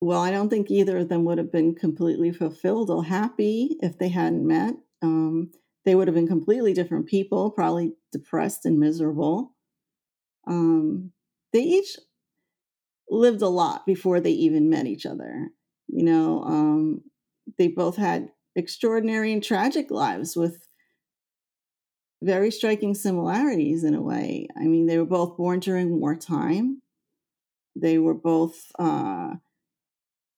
Well, 0.00 0.20
I 0.20 0.30
don't 0.30 0.50
think 0.50 0.70
either 0.70 0.98
of 0.98 1.08
them 1.08 1.24
would 1.24 1.38
have 1.38 1.52
been 1.52 1.74
completely 1.74 2.32
fulfilled 2.32 2.90
or 2.90 3.04
happy 3.04 3.76
if 3.80 3.98
they 3.98 4.08
hadn't 4.08 4.46
met. 4.46 4.74
Um, 5.02 5.52
they 5.84 5.94
would 5.94 6.08
have 6.08 6.14
been 6.14 6.28
completely 6.28 6.74
different 6.74 7.06
people, 7.06 7.50
probably 7.50 7.94
depressed 8.12 8.66
and 8.66 8.78
miserable. 8.78 9.54
Um, 10.46 11.12
they 11.52 11.60
each 11.60 11.96
lived 13.14 13.42
a 13.42 13.48
lot 13.48 13.86
before 13.86 14.20
they 14.20 14.30
even 14.30 14.70
met 14.70 14.86
each 14.86 15.06
other. 15.06 15.50
You 15.88 16.04
know, 16.04 16.42
um, 16.44 17.02
they 17.58 17.68
both 17.68 17.96
had 17.96 18.30
extraordinary 18.56 19.32
and 19.32 19.42
tragic 19.42 19.90
lives 19.90 20.36
with 20.36 20.66
very 22.22 22.50
striking 22.50 22.94
similarities 22.94 23.84
in 23.84 23.94
a 23.94 24.02
way. 24.02 24.48
I 24.56 24.64
mean, 24.64 24.86
they 24.86 24.98
were 24.98 25.04
both 25.04 25.36
born 25.36 25.60
during 25.60 26.00
wartime. 26.00 26.80
They 27.76 27.98
were 27.98 28.14
both, 28.14 28.70
uh, 28.78 29.34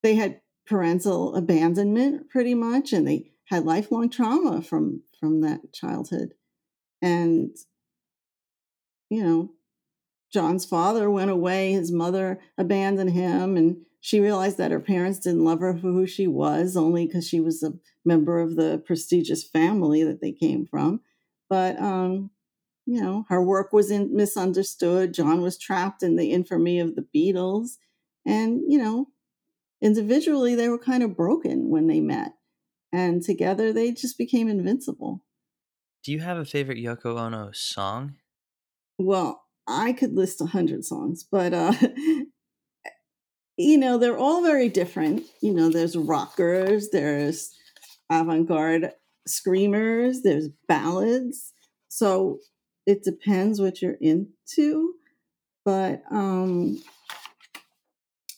they 0.03 0.15
had 0.15 0.41
parental 0.67 1.35
abandonment 1.37 2.29
pretty 2.29 2.55
much, 2.55 2.93
and 2.93 3.07
they 3.07 3.31
had 3.47 3.65
lifelong 3.65 4.11
trauma 4.11 4.63
from 4.63 5.03
from 5.21 5.41
that 5.43 5.73
childhood. 5.73 6.35
And, 7.01 7.57
you 9.09 9.23
know, 9.23 9.51
John's 10.37 10.67
father 10.67 11.11
went 11.11 11.31
away, 11.31 11.73
his 11.73 11.91
mother 11.91 12.39
abandoned 12.59 13.13
him, 13.13 13.57
and 13.57 13.79
she 14.01 14.21
realized 14.21 14.59
that 14.59 14.71
her 14.71 14.81
parents 14.81 15.19
didn't 15.19 15.47
love 15.47 15.61
her 15.61 15.73
for 15.73 15.89
who 15.89 16.07
she 16.07 16.27
was, 16.27 16.77
only 16.77 17.07
because 17.07 17.27
she 17.27 17.41
was 17.41 17.63
a 17.63 17.73
member 18.05 18.41
of 18.43 18.55
the 18.55 18.83
prestigious 18.85 19.43
family 19.43 20.05
that 20.05 20.21
they 20.21 20.33
came 20.33 20.67
from. 20.67 21.01
But, 21.49 21.81
um, 21.81 22.33
you 22.85 23.01
know, 23.01 23.25
her 23.31 23.43
work 23.43 23.73
was 23.73 23.91
in, 23.91 24.15
misunderstood. 24.15 25.15
John 25.15 25.41
was 25.41 25.57
trapped 25.57 26.03
in 26.03 26.17
the 26.17 26.33
infamy 26.33 26.81
of 26.81 26.97
the 26.97 27.07
Beatles. 27.15 27.79
And, 28.27 28.61
you 28.69 28.77
know, 28.77 29.07
individually, 29.81 30.55
they 30.55 30.69
were 30.69 30.79
kind 30.79 31.03
of 31.03 31.17
broken 31.17 31.71
when 31.71 31.87
they 31.87 32.01
met. 32.01 32.35
And 32.93 33.23
together, 33.23 33.73
they 33.73 33.91
just 33.91 34.19
became 34.19 34.51
invincible. 34.51 35.25
Do 36.05 36.13
you 36.13 36.21
have 36.21 36.37
a 36.37 36.45
favorite 36.45 36.77
Yoko 36.77 37.19
Ono 37.19 37.53
song? 37.55 38.17
well, 38.99 39.46
I 39.67 39.93
could 39.93 40.15
list 40.15 40.41
a 40.41 40.47
hundred 40.47 40.85
songs, 40.85 41.25
but 41.31 41.53
uh, 41.53 41.73
you 43.57 43.79
know, 43.79 43.99
they're 43.99 44.19
all 44.19 44.43
very 44.43 44.69
different. 44.69 45.25
You 45.41 45.55
know, 45.55 45.71
there's 45.71 45.97
rockers, 45.97 46.91
there's 46.91 47.55
avant-garde 48.11 48.93
screamers, 49.27 50.23
there's 50.23 50.49
ballads. 50.69 51.53
So 51.89 52.39
it 52.87 53.03
depends 53.03 53.61
what 53.61 53.83
you're 53.83 53.99
into. 54.01 54.95
But 55.65 56.03
um 56.11 56.83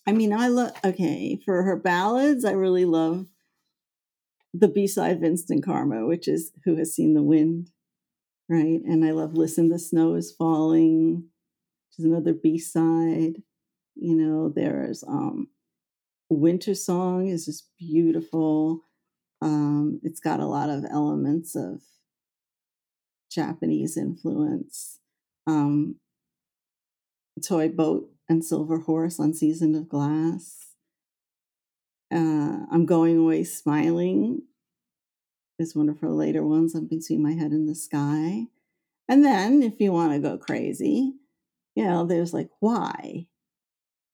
I 0.06 0.12
mean, 0.12 0.32
I 0.32 0.48
love 0.48 0.72
okay, 0.84 1.38
for 1.44 1.62
her 1.64 1.76
ballads, 1.76 2.44
I 2.44 2.52
really 2.52 2.86
love 2.86 3.26
the 4.54 4.68
B-side 4.68 5.22
Instant 5.22 5.62
Karma, 5.64 6.06
which 6.06 6.26
is 6.26 6.52
Who 6.64 6.76
Has 6.76 6.94
Seen 6.94 7.12
the 7.12 7.22
Wind, 7.22 7.70
right? 8.48 8.80
And 8.84 9.04
I 9.04 9.10
love 9.10 9.34
Listen 9.34 9.68
the 9.68 9.78
Snow 9.78 10.14
is 10.14 10.32
Falling, 10.32 11.24
which 11.88 11.98
is 11.98 12.04
another 12.04 12.32
B-side. 12.32 13.42
You 13.94 14.14
know, 14.14 14.52
there's 14.54 15.02
um 15.04 15.48
Winter 16.30 16.74
Song 16.74 17.28
is 17.28 17.46
just 17.46 17.68
beautiful. 17.78 18.84
Um, 19.40 20.00
it's 20.02 20.20
got 20.20 20.40
a 20.40 20.46
lot 20.46 20.68
of 20.68 20.84
elements 20.90 21.54
of 21.56 21.80
Japanese 23.30 23.96
influence. 23.96 24.98
Um, 25.46 25.96
Toy 27.46 27.68
Boat 27.68 28.10
and 28.28 28.44
Silver 28.44 28.80
Horse 28.80 29.18
on 29.18 29.32
Season 29.32 29.74
of 29.74 29.88
Glass. 29.88 30.74
Uh, 32.12 32.66
I'm 32.70 32.84
Going 32.84 33.18
Away 33.18 33.44
Smiling 33.44 34.42
is 35.58 35.74
one 35.74 35.88
of 35.88 36.00
her 36.00 36.10
later 36.10 36.44
ones 36.44 36.74
on 36.74 36.86
Between 36.86 37.22
My 37.22 37.32
Head 37.32 37.50
and 37.50 37.68
the 37.68 37.74
Sky. 37.74 38.46
And 39.08 39.24
then, 39.24 39.62
if 39.62 39.80
you 39.80 39.92
want 39.92 40.12
to 40.12 40.18
go 40.18 40.38
crazy, 40.38 41.14
you 41.74 41.84
know, 41.84 42.06
there's 42.06 42.34
like 42.34 42.50
Why 42.60 43.26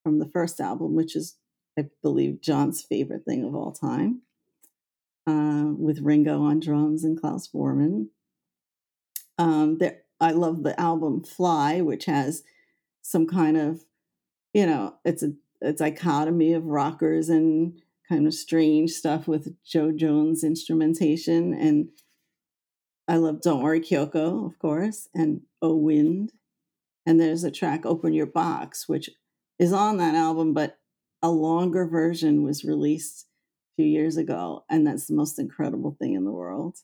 from 0.03 0.19
the 0.19 0.29
first 0.29 0.61
album, 0.61 0.95
which 0.95 1.17
is, 1.17 1.37
I 1.79 1.87
believe, 2.03 2.41
John's 2.41 2.83
favorite 2.83 3.25
thing 3.25 3.45
of 3.45 3.55
all 3.55 3.73
time, 3.73 4.23
uh, 5.27 5.73
with 5.77 6.01
Ringo 6.01 6.43
on 6.43 6.61
drums 6.61 7.05
and 7.05 7.21
Klaus 7.21 7.49
Voormann. 7.49 8.09
Um, 9.39 9.79
there, 9.79 10.03
I 10.21 10.31
love 10.31 10.63
the 10.63 10.79
album 10.81 11.25
Fly, 11.25 11.81
which 11.81 12.05
has 12.05 12.45
some 13.03 13.27
kind 13.27 13.57
of, 13.57 13.85
you 14.53 14.67
know, 14.67 14.95
it's 15.05 15.23
a, 15.23 15.33
it's 15.61 15.81
a 15.81 15.91
dichotomy 15.91 16.53
of 16.53 16.67
rockers 16.67 17.29
and 17.29 17.81
kind 18.15 18.29
of 18.29 18.35
strange 18.35 18.93
stuff 18.93 19.27
with 19.27 19.57
Joe 19.65 19.91
Jones 19.91 20.45
instrumentation. 20.45 21.53
And 21.53 21.89
I 23.09 23.17
love 23.17 23.41
Don't 23.41 23.61
Worry 23.61 23.81
Kyoko, 23.81 24.47
of 24.47 24.57
course, 24.61 25.09
and 25.13 25.41
Oh 25.61 25.75
Wind. 25.75 26.33
And 27.05 27.21
there's 27.21 27.43
a 27.43 27.51
track, 27.51 27.85
Open 27.85 28.13
Your 28.13 28.27
Box, 28.27 28.89
which 28.89 29.11
is 29.59 29.73
on 29.73 29.97
that 29.97 30.15
album, 30.15 30.55
but 30.55 30.79
a 31.23 31.31
longer 31.31 31.87
version 31.87 32.45
was 32.45 32.65
released 32.65 33.27
a 33.73 33.83
few 33.83 33.91
years 33.91 34.17
ago. 34.17 34.65
And 34.71 34.87
that's 34.87 35.07
the 35.07 35.15
most 35.15 35.41
incredible 35.41 35.97
thing 35.99 36.15
in 36.15 36.25
the 36.25 36.33
world. 36.33 36.79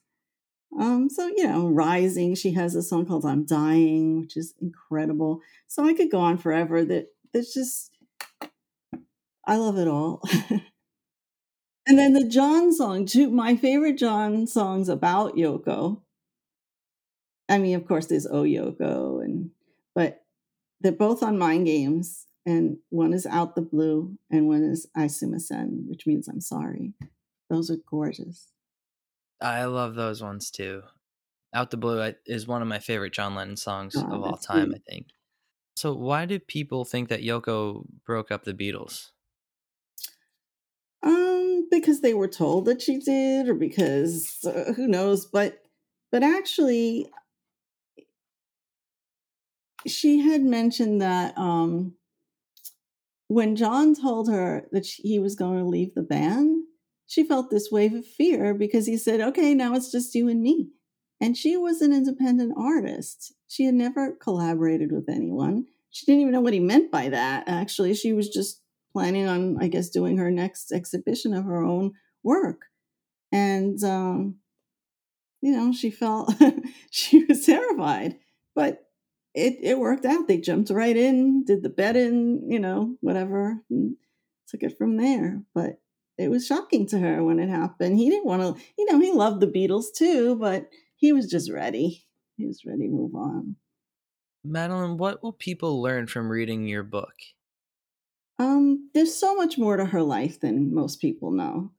Um, 0.80 1.08
so 1.08 1.28
you 1.28 1.46
know, 1.46 1.68
Rising, 1.68 2.34
she 2.34 2.52
has 2.52 2.74
a 2.74 2.82
song 2.82 3.06
called 3.06 3.24
I'm 3.24 3.46
Dying, 3.46 4.20
which 4.20 4.36
is 4.36 4.54
incredible. 4.60 5.42
So 5.68 5.84
I 5.84 5.94
could 5.94 6.10
go 6.10 6.18
on 6.18 6.38
forever. 6.38 6.84
That 6.84 7.06
that's 7.32 7.54
just 7.54 7.92
I 9.46 9.56
love 9.56 9.78
it 9.78 9.86
all. 9.86 10.22
and 11.90 11.98
then 11.98 12.12
the 12.12 12.24
John 12.24 12.72
song, 12.72 13.04
two 13.04 13.28
my 13.30 13.56
favorite 13.56 13.98
John 13.98 14.46
songs 14.46 14.88
about 14.88 15.34
Yoko. 15.34 16.00
I 17.48 17.58
mean, 17.58 17.74
of 17.74 17.84
course, 17.84 18.06
there's 18.06 18.28
Oh 18.28 18.44
Yoko, 18.44 19.20
and 19.24 19.50
but 19.92 20.22
they're 20.80 20.92
both 20.92 21.20
on 21.20 21.36
Mind 21.36 21.66
Games, 21.66 22.28
and 22.46 22.76
one 22.90 23.12
is 23.12 23.26
Out 23.26 23.56
the 23.56 23.62
Blue, 23.62 24.16
and 24.30 24.46
one 24.46 24.62
is 24.62 24.86
I 24.94 25.06
Sumimasen, 25.06 25.88
which 25.88 26.06
means 26.06 26.28
I'm 26.28 26.40
sorry. 26.40 26.92
Those 27.48 27.72
are 27.72 27.78
gorgeous. 27.90 28.46
I 29.40 29.64
love 29.64 29.96
those 29.96 30.22
ones 30.22 30.52
too. 30.52 30.82
Out 31.52 31.72
the 31.72 31.76
Blue 31.76 32.12
is 32.24 32.46
one 32.46 32.62
of 32.62 32.68
my 32.68 32.78
favorite 32.78 33.14
John 33.14 33.34
Lennon 33.34 33.56
songs 33.56 33.96
oh, 33.96 34.14
of 34.14 34.22
all 34.22 34.36
time, 34.36 34.68
sweet. 34.68 34.82
I 34.86 34.90
think. 34.92 35.06
So, 35.74 35.92
why 35.92 36.24
do 36.24 36.38
people 36.38 36.84
think 36.84 37.08
that 37.08 37.24
Yoko 37.24 37.84
broke 38.06 38.30
up 38.30 38.44
the 38.44 38.54
Beatles? 38.54 39.08
Because 41.70 42.00
they 42.00 42.14
were 42.14 42.28
told 42.28 42.64
that 42.64 42.82
she 42.82 42.98
did, 42.98 43.48
or 43.48 43.54
because 43.54 44.44
uh, 44.44 44.72
who 44.72 44.88
knows? 44.88 45.26
But, 45.26 45.62
but 46.10 46.22
actually, 46.22 47.10
she 49.86 50.20
had 50.20 50.42
mentioned 50.42 51.00
that 51.00 51.36
um, 51.38 51.94
when 53.28 53.54
John 53.54 53.94
told 53.94 54.28
her 54.28 54.66
that 54.72 54.84
she, 54.84 55.02
he 55.02 55.18
was 55.18 55.36
going 55.36 55.58
to 55.58 55.64
leave 55.64 55.94
the 55.94 56.02
band, 56.02 56.64
she 57.06 57.24
felt 57.24 57.50
this 57.50 57.70
wave 57.70 57.94
of 57.94 58.06
fear 58.06 58.54
because 58.54 58.86
he 58.86 58.96
said, 58.96 59.20
okay, 59.20 59.54
now 59.54 59.74
it's 59.74 59.90
just 59.90 60.14
you 60.14 60.28
and 60.28 60.42
me. 60.42 60.70
And 61.20 61.36
she 61.36 61.56
was 61.56 61.80
an 61.80 61.92
independent 61.92 62.54
artist. 62.56 63.34
She 63.46 63.64
had 63.64 63.74
never 63.74 64.12
collaborated 64.12 64.90
with 64.90 65.08
anyone. 65.08 65.66
She 65.90 66.06
didn't 66.06 66.22
even 66.22 66.32
know 66.32 66.40
what 66.40 66.52
he 66.52 66.60
meant 66.60 66.90
by 66.90 67.08
that, 67.08 67.44
actually. 67.46 67.94
She 67.94 68.12
was 68.12 68.28
just 68.28 68.59
planning 68.92 69.26
on, 69.26 69.58
I 69.60 69.68
guess, 69.68 69.88
doing 69.88 70.18
her 70.18 70.30
next 70.30 70.72
exhibition 70.72 71.34
of 71.34 71.44
her 71.44 71.62
own 71.62 71.92
work. 72.22 72.62
And, 73.32 73.82
um, 73.84 74.36
you 75.40 75.52
know, 75.52 75.72
she 75.72 75.90
felt 75.90 76.32
she 76.90 77.24
was 77.24 77.46
terrified, 77.46 78.16
but 78.54 78.86
it, 79.34 79.58
it 79.62 79.78
worked 79.78 80.04
out. 80.04 80.28
They 80.28 80.38
jumped 80.38 80.70
right 80.70 80.96
in, 80.96 81.44
did 81.44 81.62
the 81.62 81.68
bed 81.68 81.96
in, 81.96 82.50
you 82.50 82.58
know, 82.58 82.96
whatever, 83.00 83.62
and 83.70 83.96
took 84.48 84.62
it 84.62 84.76
from 84.76 84.96
there. 84.96 85.42
But 85.54 85.80
it 86.18 86.28
was 86.28 86.46
shocking 86.46 86.86
to 86.88 86.98
her 86.98 87.24
when 87.24 87.38
it 87.38 87.48
happened. 87.48 87.96
He 87.96 88.10
didn't 88.10 88.26
want 88.26 88.42
to, 88.42 88.62
you 88.76 88.86
know, 88.86 89.00
he 89.00 89.12
loved 89.12 89.40
the 89.40 89.46
Beatles 89.46 89.86
too, 89.96 90.36
but 90.36 90.68
he 90.96 91.12
was 91.12 91.30
just 91.30 91.50
ready. 91.50 92.04
He 92.36 92.46
was 92.46 92.62
ready 92.66 92.88
to 92.88 92.92
move 92.92 93.14
on. 93.14 93.56
Madeline, 94.44 94.96
what 94.96 95.22
will 95.22 95.32
people 95.32 95.80
learn 95.80 96.06
from 96.06 96.30
reading 96.30 96.66
your 96.66 96.82
book? 96.82 97.14
Um, 98.40 98.88
there's 98.94 99.14
so 99.14 99.34
much 99.34 99.58
more 99.58 99.76
to 99.76 99.84
her 99.84 100.02
life 100.02 100.40
than 100.40 100.74
most 100.74 100.98
people 100.98 101.30
know. 101.30 101.72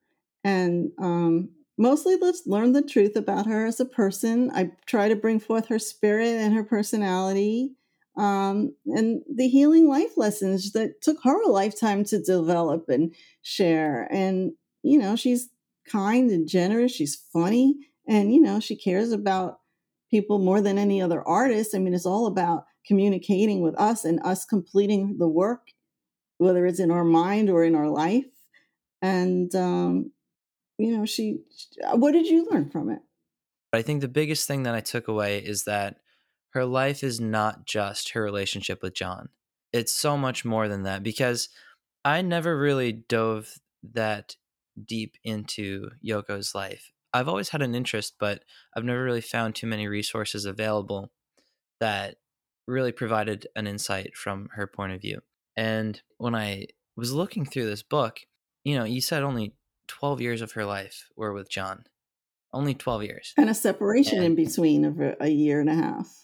And 0.43 0.91
um, 1.00 1.50
mostly 1.76 2.17
let's 2.21 2.43
learn 2.45 2.74
the 2.74 2.84
truth 2.84 3.15
about 3.15 3.47
her 3.47 3.65
as 3.65 3.80
a 3.80 3.86
person. 3.86 4.52
I 4.54 4.69
try 4.86 5.10
to 5.10 5.15
bring 5.15 5.39
forth 5.39 5.67
her 5.69 5.80
spirit 5.80 6.28
and 6.28 6.54
her 6.54 6.63
personality 6.63 7.74
um, 8.15 8.76
and 8.86 9.24
the 9.28 9.47
healing 9.47 9.88
life 9.88 10.17
lessons 10.17 10.71
that 10.74 11.02
took 11.02 11.17
her 11.24 11.41
a 11.41 11.47
lifetime 11.47 12.04
to 12.06 12.21
develop 12.21 12.89
and 12.89 13.15
share. 13.41 14.08
And, 14.12 14.52
you 14.84 15.00
know, 15.00 15.15
she's 15.15 15.50
kind 15.89 16.30
and 16.30 16.47
generous, 16.47 16.91
she's 16.91 17.15
funny, 17.34 17.76
and, 18.08 18.32
you 18.32 18.39
know, 18.39 18.60
she 18.60 18.76
cares 18.76 19.12
about 19.12 19.62
people 20.12 20.38
more 20.38 20.62
than 20.62 20.78
any 20.78 21.02
other 21.02 21.28
artist. 21.28 21.74
I 21.74 21.80
mean, 21.80 21.95
it's 21.95 22.06
all 22.06 22.28
about 22.28 22.65
communicating 22.86 23.62
with 23.62 23.74
us 23.80 24.06
and 24.06 24.19
us 24.24 24.45
completing 24.45 25.17
the 25.17 25.28
work, 25.28 25.62
whether 26.41 26.65
it's 26.65 26.80
in 26.80 26.89
our 26.89 27.04
mind 27.04 27.51
or 27.51 27.63
in 27.63 27.75
our 27.75 27.88
life. 27.88 28.25
And, 28.99 29.54
um, 29.54 30.12
you 30.80 30.97
know, 30.97 31.06
she, 31.06 31.41
what 31.93 32.13
did 32.13 32.25
you 32.25 32.47
learn 32.49 32.71
from 32.71 32.89
it? 32.89 32.99
I 33.71 33.84
think 33.84 34.01
the 34.01 34.08
biggest 34.08 34.47
thing 34.47 34.63
that 34.63 34.73
I 34.73 34.80
took 34.80 35.08
away 35.08 35.38
is 35.38 35.65
that 35.65 35.97
her 36.54 36.65
life 36.65 37.04
is 37.04 37.19
not 37.19 37.67
just 37.67 38.13
her 38.13 38.23
relationship 38.23 38.82
with 38.82 38.95
John. 38.95 39.30
It's 39.71 39.93
so 39.93 40.17
much 40.17 40.43
more 40.43 40.67
than 40.67 40.82
that 40.84 41.04
because 41.04 41.47
I 42.04 42.23
never 42.23 42.58
really 42.58 42.91
dove 42.91 43.54
that 43.93 44.36
deep 44.84 45.17
into 45.23 45.91
Yoko's 46.04 46.56
life. 46.56 46.91
I've 47.13 47.27
always 47.27 47.49
had 47.49 47.62
an 47.62 47.75
interest, 47.75 48.15
but 48.19 48.43
I've 48.75 48.84
never 48.84 49.04
really 49.04 49.21
found 49.21 49.54
too 49.54 49.67
many 49.67 49.88
resources 49.88 50.45
available 50.45 51.12
that 51.80 52.15
really 52.67 52.91
provided 52.91 53.45
an 53.56 53.67
insight 53.67 54.15
from 54.15 54.49
her 54.54 54.65
point 54.65 54.93
of 54.93 55.01
view. 55.01 55.21
And 55.55 56.01
when 56.17 56.35
I 56.35 56.67
was 56.95 57.13
looking 57.13 57.45
through 57.45 57.65
this 57.65 57.83
book, 57.83 58.21
you 58.63 58.77
know, 58.77 58.83
you 58.83 59.01
said 59.01 59.23
only 59.23 59.53
12 59.87 60.21
years 60.21 60.41
of 60.41 60.53
her 60.53 60.65
life 60.65 61.09
were 61.15 61.33
with 61.33 61.49
John. 61.49 61.85
Only 62.53 62.73
12 62.73 63.03
years. 63.03 63.33
And 63.37 63.49
a 63.49 63.53
separation 63.53 64.17
and, 64.17 64.27
in 64.27 64.35
between 64.35 64.83
of 64.85 64.99
a, 64.99 65.15
a 65.21 65.29
year 65.29 65.61
and 65.61 65.69
a 65.69 65.75
half 65.75 66.21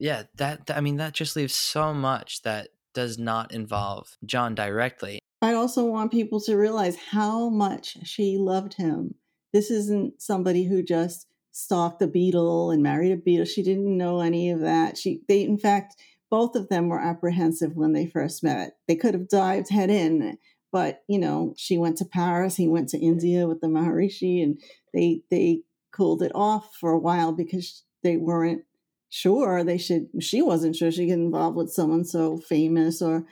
yeah, 0.00 0.22
that, 0.36 0.66
that 0.66 0.76
I 0.76 0.80
mean 0.80 0.96
that 0.96 1.12
just 1.12 1.36
leaves 1.36 1.54
so 1.54 1.94
much 1.94 2.42
that 2.42 2.68
does 2.94 3.18
not 3.18 3.52
involve 3.52 4.16
John 4.24 4.54
directly. 4.54 5.20
I 5.42 5.52
also 5.52 5.84
want 5.84 6.10
people 6.10 6.40
to 6.40 6.56
realize 6.56 6.96
how 6.96 7.50
much 7.50 7.98
she 8.04 8.36
loved 8.36 8.74
him. 8.74 9.14
This 9.52 9.70
isn't 9.70 10.20
somebody 10.20 10.64
who 10.64 10.82
just 10.82 11.26
stalked 11.52 12.02
a 12.02 12.08
Beatle 12.08 12.72
and 12.72 12.82
married 12.82 13.12
a 13.12 13.16
Beatle. 13.16 13.46
She 13.46 13.62
didn't 13.62 13.96
know 13.96 14.20
any 14.20 14.50
of 14.50 14.60
that. 14.60 14.96
She 14.96 15.20
they 15.28 15.42
in 15.42 15.58
fact 15.58 15.96
both 16.30 16.54
of 16.54 16.68
them 16.68 16.88
were 16.88 17.00
apprehensive 17.00 17.74
when 17.74 17.92
they 17.92 18.06
first 18.06 18.42
met. 18.42 18.76
They 18.86 18.96
could 18.96 19.14
have 19.14 19.28
dived 19.28 19.70
head 19.70 19.90
in, 19.90 20.38
but 20.72 21.02
you 21.08 21.18
know, 21.18 21.54
she 21.56 21.76
went 21.76 21.98
to 21.98 22.04
Paris, 22.04 22.56
he 22.56 22.68
went 22.68 22.88
to 22.90 22.98
India 22.98 23.46
with 23.46 23.60
the 23.60 23.66
Maharishi 23.66 24.42
and 24.42 24.60
they 24.94 25.22
they 25.30 25.62
cooled 25.92 26.22
it 26.22 26.32
off 26.34 26.74
for 26.78 26.92
a 26.92 26.98
while 26.98 27.32
because 27.32 27.84
they 28.02 28.16
weren't 28.16 28.62
sure 29.08 29.64
they 29.64 29.76
should 29.76 30.06
she 30.20 30.40
wasn't 30.40 30.76
sure 30.76 30.90
she 30.90 31.06
get 31.06 31.18
involved 31.18 31.56
with 31.56 31.72
someone 31.72 32.04
so 32.04 32.38
famous 32.38 33.02
or 33.02 33.24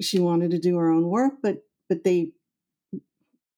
she 0.00 0.20
wanted 0.20 0.52
to 0.52 0.58
do 0.58 0.76
her 0.76 0.88
own 0.88 1.08
work 1.08 1.34
but 1.42 1.64
but 1.88 2.04
they 2.04 2.30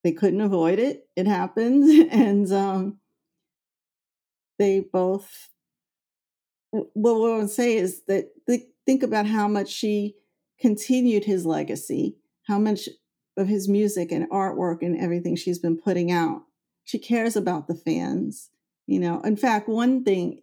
they 0.02 0.12
couldn't 0.12 0.40
avoid 0.40 0.78
it 0.78 1.06
it 1.16 1.26
happened 1.26 1.84
and 2.10 2.50
um 2.52 2.98
they 4.58 4.80
both 4.80 5.50
well 6.72 6.88
what 6.94 7.32
i 7.32 7.38
would 7.38 7.50
say 7.50 7.76
is 7.76 8.02
that 8.06 8.30
they, 8.46 8.66
think 8.86 9.02
about 9.02 9.26
how 9.26 9.46
much 9.46 9.68
she 9.68 10.16
continued 10.60 11.24
his 11.24 11.46
legacy 11.46 12.16
how 12.48 12.58
much 12.58 12.88
of 13.36 13.46
his 13.46 13.68
music 13.68 14.10
and 14.10 14.28
artwork 14.30 14.82
and 14.82 14.98
everything 14.98 15.36
she's 15.36 15.58
been 15.58 15.76
putting 15.76 16.10
out 16.10 16.42
she 16.84 16.98
cares 16.98 17.36
about 17.36 17.68
the 17.68 17.74
fans 17.74 18.50
you 18.86 18.98
know 18.98 19.20
in 19.20 19.36
fact 19.36 19.68
one 19.68 20.02
thing 20.02 20.40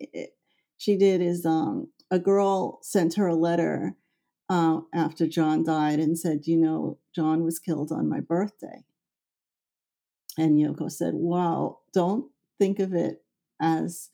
she 0.77 0.95
did 0.95 1.21
is 1.21 1.45
um, 1.45 1.87
a 2.11 2.19
girl 2.19 2.79
sent 2.83 3.15
her 3.15 3.27
a 3.27 3.35
letter 3.35 3.95
uh, 4.49 4.81
after 4.93 5.27
John 5.27 5.63
died 5.63 5.99
and 5.99 6.17
said, 6.17 6.47
You 6.47 6.57
know, 6.57 6.97
John 7.13 7.43
was 7.43 7.59
killed 7.59 7.91
on 7.91 8.07
my 8.07 8.19
birthday. 8.19 8.83
And 10.37 10.57
Yoko 10.57 10.91
said, 10.91 11.15
Wow, 11.15 11.79
don't 11.93 12.31
think 12.59 12.79
of 12.79 12.93
it 12.93 13.23
as 13.59 14.09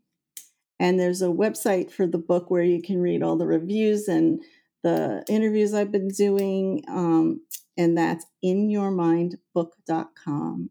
And 0.80 1.00
there's 1.00 1.22
a 1.22 1.28
website 1.28 1.92
for 1.92 2.08
the 2.08 2.18
book 2.18 2.50
where 2.50 2.64
you 2.64 2.82
can 2.82 3.00
read 3.02 3.22
all 3.22 3.36
the 3.36 3.46
reviews 3.46 4.08
and 4.08 4.42
the 4.84 5.26
interviews 5.28 5.74
I've 5.74 5.92
been 5.92 6.08
doing. 6.08 6.86
Um, 6.88 7.42
and 7.78 7.98
that's 7.98 8.26
inyourmindbook.com. 8.44 10.70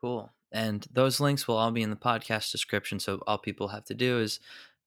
Cool. 0.00 0.32
And 0.52 0.86
those 0.92 1.20
links 1.20 1.46
will 1.46 1.56
all 1.56 1.70
be 1.70 1.82
in 1.82 1.90
the 1.90 1.96
podcast 1.96 2.50
description. 2.50 2.98
So 2.98 3.20
all 3.26 3.38
people 3.38 3.68
have 3.68 3.84
to 3.86 3.94
do 3.94 4.18
is 4.18 4.40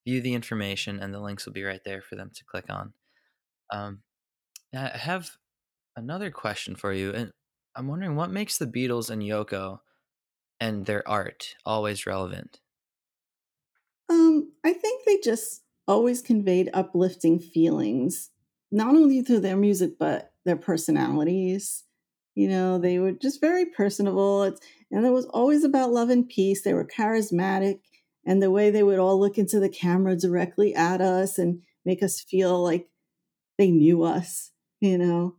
view 0.06 0.20
the 0.20 0.34
information, 0.34 1.00
and 1.00 1.14
the 1.14 1.22
links 1.22 1.46
will 1.46 1.54
be 1.54 1.64
right 1.64 1.80
there 1.86 2.02
for 2.02 2.16
them 2.16 2.32
to 2.36 2.44
click 2.44 2.66
on. 2.70 2.92
Um, 3.72 4.02
I 4.76 4.98
have 4.98 5.38
another 5.96 6.32
question 6.32 6.76
for 6.76 6.92
you. 6.92 7.12
And 7.12 7.32
I'm 7.76 7.88
wondering 7.88 8.16
what 8.16 8.32
makes 8.32 8.58
the 8.58 8.68
Beatles 8.68 9.10
and 9.10 9.22
Yoko 9.22 9.80
and 10.64 10.86
their 10.86 11.06
art 11.06 11.56
always 11.66 12.06
relevant? 12.06 12.62
Um, 14.10 14.54
I 14.64 14.72
think 14.72 15.04
they 15.04 15.18
just 15.22 15.62
always 15.90 16.22
conveyed 16.22 16.70
uplifting 16.74 17.38
feelings, 17.38 18.30
not 18.72 18.96
only 18.96 19.22
through 19.22 19.42
their 19.42 19.58
music 19.58 20.00
but 20.00 20.32
their 20.46 20.56
personalities. 20.56 21.84
You 22.36 22.48
know, 22.48 22.78
they 22.78 22.98
were 22.98 23.12
just 23.12 23.42
very 23.42 23.66
personable, 23.66 24.44
it's, 24.44 24.62
and 24.90 25.06
it 25.06 25.12
was 25.12 25.26
always 25.26 25.66
about 25.66 25.92
love 25.92 26.10
and 26.10 26.28
peace. 26.28 26.64
They 26.64 26.74
were 26.74 26.88
charismatic, 26.88 27.82
and 28.26 28.42
the 28.42 28.50
way 28.50 28.72
they 28.72 28.84
would 28.84 29.00
all 29.00 29.20
look 29.20 29.38
into 29.38 29.60
the 29.60 29.70
camera 29.70 30.16
directly 30.16 30.74
at 30.74 31.02
us 31.02 31.38
and 31.38 31.62
make 31.86 32.02
us 32.02 32.22
feel 32.22 32.64
like 32.64 32.88
they 33.58 33.70
knew 33.70 34.04
us. 34.04 34.52
You 34.80 34.98
know, 34.98 35.36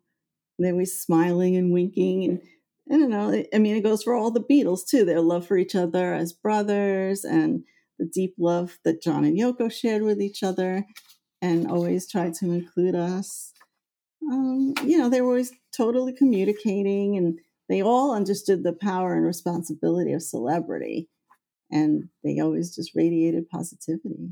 and 0.59 0.67
they 0.67 0.73
were 0.73 0.85
smiling 0.85 1.57
and 1.57 1.73
winking 1.73 2.25
and 2.25 2.43
I 2.91 2.99
don't 2.99 3.11
know. 3.11 3.43
I 3.53 3.59
mean, 3.59 3.77
it 3.77 3.83
goes 3.83 4.03
for 4.03 4.15
all 4.15 4.31
the 4.31 4.43
Beatles 4.43 4.87
too. 4.87 5.05
Their 5.05 5.21
love 5.21 5.47
for 5.47 5.57
each 5.57 5.75
other 5.75 6.13
as 6.15 6.33
brothers 6.33 7.25
and 7.25 7.65
the 7.99 8.05
deep 8.05 8.35
love 8.39 8.79
that 8.85 9.03
John 9.03 9.25
and 9.25 9.39
Yoko 9.39 9.73
shared 9.73 10.03
with 10.03 10.21
each 10.21 10.43
other 10.43 10.85
and 11.41 11.71
always 11.71 12.11
tried 12.11 12.35
to 12.35 12.53
include 12.53 12.95
us. 12.95 13.53
Um, 14.31 14.75
you 14.85 14.99
know, 14.99 15.09
they 15.09 15.21
were 15.21 15.29
always 15.29 15.53
totally 15.77 16.13
communicating 16.13 17.17
and 17.17 17.39
they 17.69 17.83
all 17.83 18.15
understood 18.15 18.63
the 18.63 18.73
power 18.73 19.15
and 19.15 19.25
responsibility 19.25 20.13
of 20.13 20.23
celebrity. 20.23 21.09
And 21.71 22.09
they 22.23 22.39
always 22.41 22.75
just 22.75 22.93
radiated 22.95 23.49
positivity. 23.49 24.31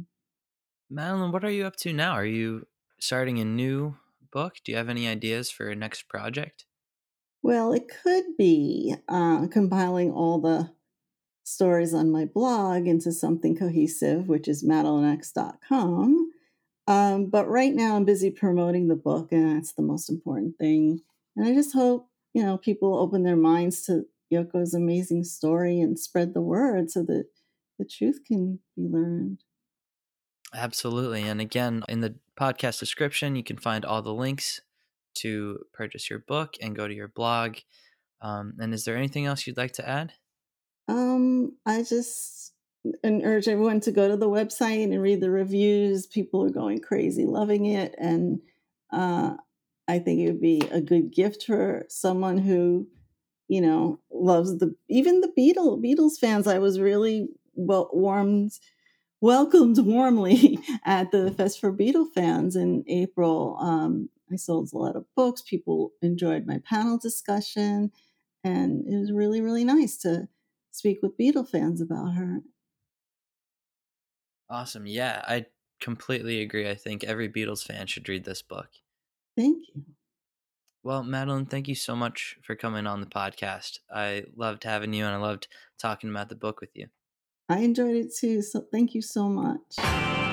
Madeline, 0.90 1.32
what 1.32 1.44
are 1.44 1.50
you 1.50 1.64
up 1.64 1.76
to 1.76 1.92
now? 1.92 2.12
Are 2.12 2.26
you 2.26 2.66
starting 3.00 3.38
a 3.38 3.44
new 3.44 3.96
book? 4.30 4.56
Do 4.64 4.72
you 4.72 4.78
have 4.78 4.90
any 4.90 5.08
ideas 5.08 5.50
for 5.50 5.68
a 5.68 5.74
next 5.74 6.08
project? 6.08 6.66
Well, 7.42 7.72
it 7.72 7.90
could 8.02 8.37
be 8.38 8.94
uh, 9.09 9.48
compiling 9.48 10.12
all 10.12 10.40
the 10.40 10.70
stories 11.44 11.92
on 11.92 12.11
my 12.11 12.24
blog 12.24 12.87
into 12.87 13.12
something 13.12 13.57
cohesive, 13.57 14.28
which 14.28 14.46
is 14.46 14.64
madelinex.com. 14.64 16.31
Um, 16.87 17.26
but 17.26 17.48
right 17.48 17.74
now, 17.74 17.96
I'm 17.96 18.05
busy 18.05 18.31
promoting 18.31 18.88
the 18.88 18.96
book, 18.96 19.33
and 19.33 19.57
that's 19.57 19.72
the 19.72 19.83
most 19.83 20.09
important 20.09 20.57
thing. 20.59 21.00
And 21.37 21.46
I 21.46 21.55
just 21.55 21.74
hope 21.74 22.09
you 22.35 22.42
know 22.42 22.59
people 22.59 22.98
open 22.98 23.22
their 23.22 23.37
minds 23.37 23.83
to 23.87 24.07
Yoko's 24.33 24.74
amazing 24.74 25.24
story 25.24 25.81
and 25.81 25.98
spread 25.98 26.35
the 26.35 26.40
word 26.40 26.90
so 26.90 27.02
that 27.05 27.26
the 27.78 27.85
truth 27.85 28.20
can 28.26 28.61
be 28.76 28.88
learned. 28.88 29.42
Absolutely. 30.55 31.22
And 31.22 31.40
again, 31.40 31.83
in 31.88 32.00
the 32.00 32.14
podcast 32.38 32.78
description, 32.78 33.37
you 33.37 33.42
can 33.42 33.57
find 33.57 33.85
all 33.85 34.02
the 34.02 34.12
links 34.12 34.61
to 35.14 35.59
purchase 35.72 36.09
your 36.11 36.20
book 36.20 36.55
and 36.61 36.77
go 36.77 36.88
to 36.88 36.94
your 36.94 37.09
blog. 37.09 37.57
Um, 38.20 38.55
and 38.59 38.72
is 38.72 38.85
there 38.85 38.96
anything 38.96 39.27
else 39.27 39.46
you'd 39.46 39.57
like 39.57 39.72
to 39.72 39.88
add? 39.88 40.12
Um, 40.88 41.57
I 41.66 41.83
just 41.83 42.53
and 43.03 43.22
urge 43.25 43.46
everyone 43.46 43.81
to 43.81 43.92
go 43.92 44.09
to 44.09 44.16
the 44.16 44.29
website 44.29 44.83
and 44.85 45.01
read 45.01 45.20
the 45.20 45.31
reviews. 45.31 46.07
People 46.07 46.44
are 46.44 46.51
going 46.51 46.81
crazy, 46.81 47.25
loving 47.25 47.66
it, 47.66 47.94
and 47.98 48.40
uh, 48.92 49.35
I 49.88 49.98
think 49.98 50.20
it 50.20 50.27
would 50.27 50.40
be 50.40 50.62
a 50.70 50.81
good 50.81 51.12
gift 51.12 51.44
for 51.44 51.85
someone 51.88 52.38
who, 52.38 52.88
you 53.48 53.61
know, 53.61 54.01
loves 54.11 54.59
the 54.59 54.75
even 54.88 55.20
the 55.20 55.33
Beatles 55.37 55.85
Beatles 55.85 56.18
fans. 56.20 56.46
I 56.46 56.59
was 56.59 56.81
really 56.81 57.29
well 57.55 57.90
warmed 57.92 58.53
welcomed 59.20 59.79
warmly 59.79 60.59
at 60.85 61.11
the 61.12 61.31
Fest 61.31 61.61
for 61.61 61.72
Beatle 61.72 62.12
fans 62.14 62.57
in 62.57 62.85
April. 62.88 63.57
Um, 63.61 64.09
I 64.32 64.36
sold 64.36 64.70
a 64.72 64.78
lot 64.78 64.96
of 64.96 65.06
books. 65.14 65.42
People 65.42 65.92
enjoyed 66.02 66.46
my 66.46 66.58
panel 66.64 66.98
discussion. 66.98 67.92
And 68.44 68.86
it 68.88 68.98
was 68.98 69.12
really, 69.12 69.40
really 69.40 69.64
nice 69.64 69.96
to 69.98 70.28
speak 70.70 70.98
with 71.02 71.16
Beatle 71.16 71.48
fans 71.48 71.80
about 71.80 72.14
her. 72.14 72.40
Awesome. 74.50 74.86
Yeah, 74.86 75.22
I 75.26 75.46
completely 75.80 76.40
agree. 76.40 76.68
I 76.68 76.74
think 76.74 77.04
every 77.04 77.28
Beatles 77.28 77.64
fan 77.64 77.86
should 77.86 78.08
read 78.08 78.24
this 78.24 78.42
book. 78.42 78.68
Thank 79.36 79.64
you. 79.74 79.84
Well, 80.84 81.04
Madeline, 81.04 81.46
thank 81.46 81.68
you 81.68 81.76
so 81.76 81.94
much 81.94 82.38
for 82.42 82.56
coming 82.56 82.86
on 82.86 83.00
the 83.00 83.06
podcast. 83.06 83.78
I 83.90 84.24
loved 84.36 84.64
having 84.64 84.92
you 84.92 85.04
and 85.04 85.14
I 85.14 85.18
loved 85.18 85.46
talking 85.78 86.10
about 86.10 86.28
the 86.28 86.34
book 86.34 86.60
with 86.60 86.70
you. 86.74 86.88
I 87.48 87.60
enjoyed 87.60 87.94
it 87.94 88.14
too. 88.14 88.42
So 88.42 88.66
thank 88.72 88.94
you 88.94 89.02
so 89.02 89.28
much. 89.28 90.31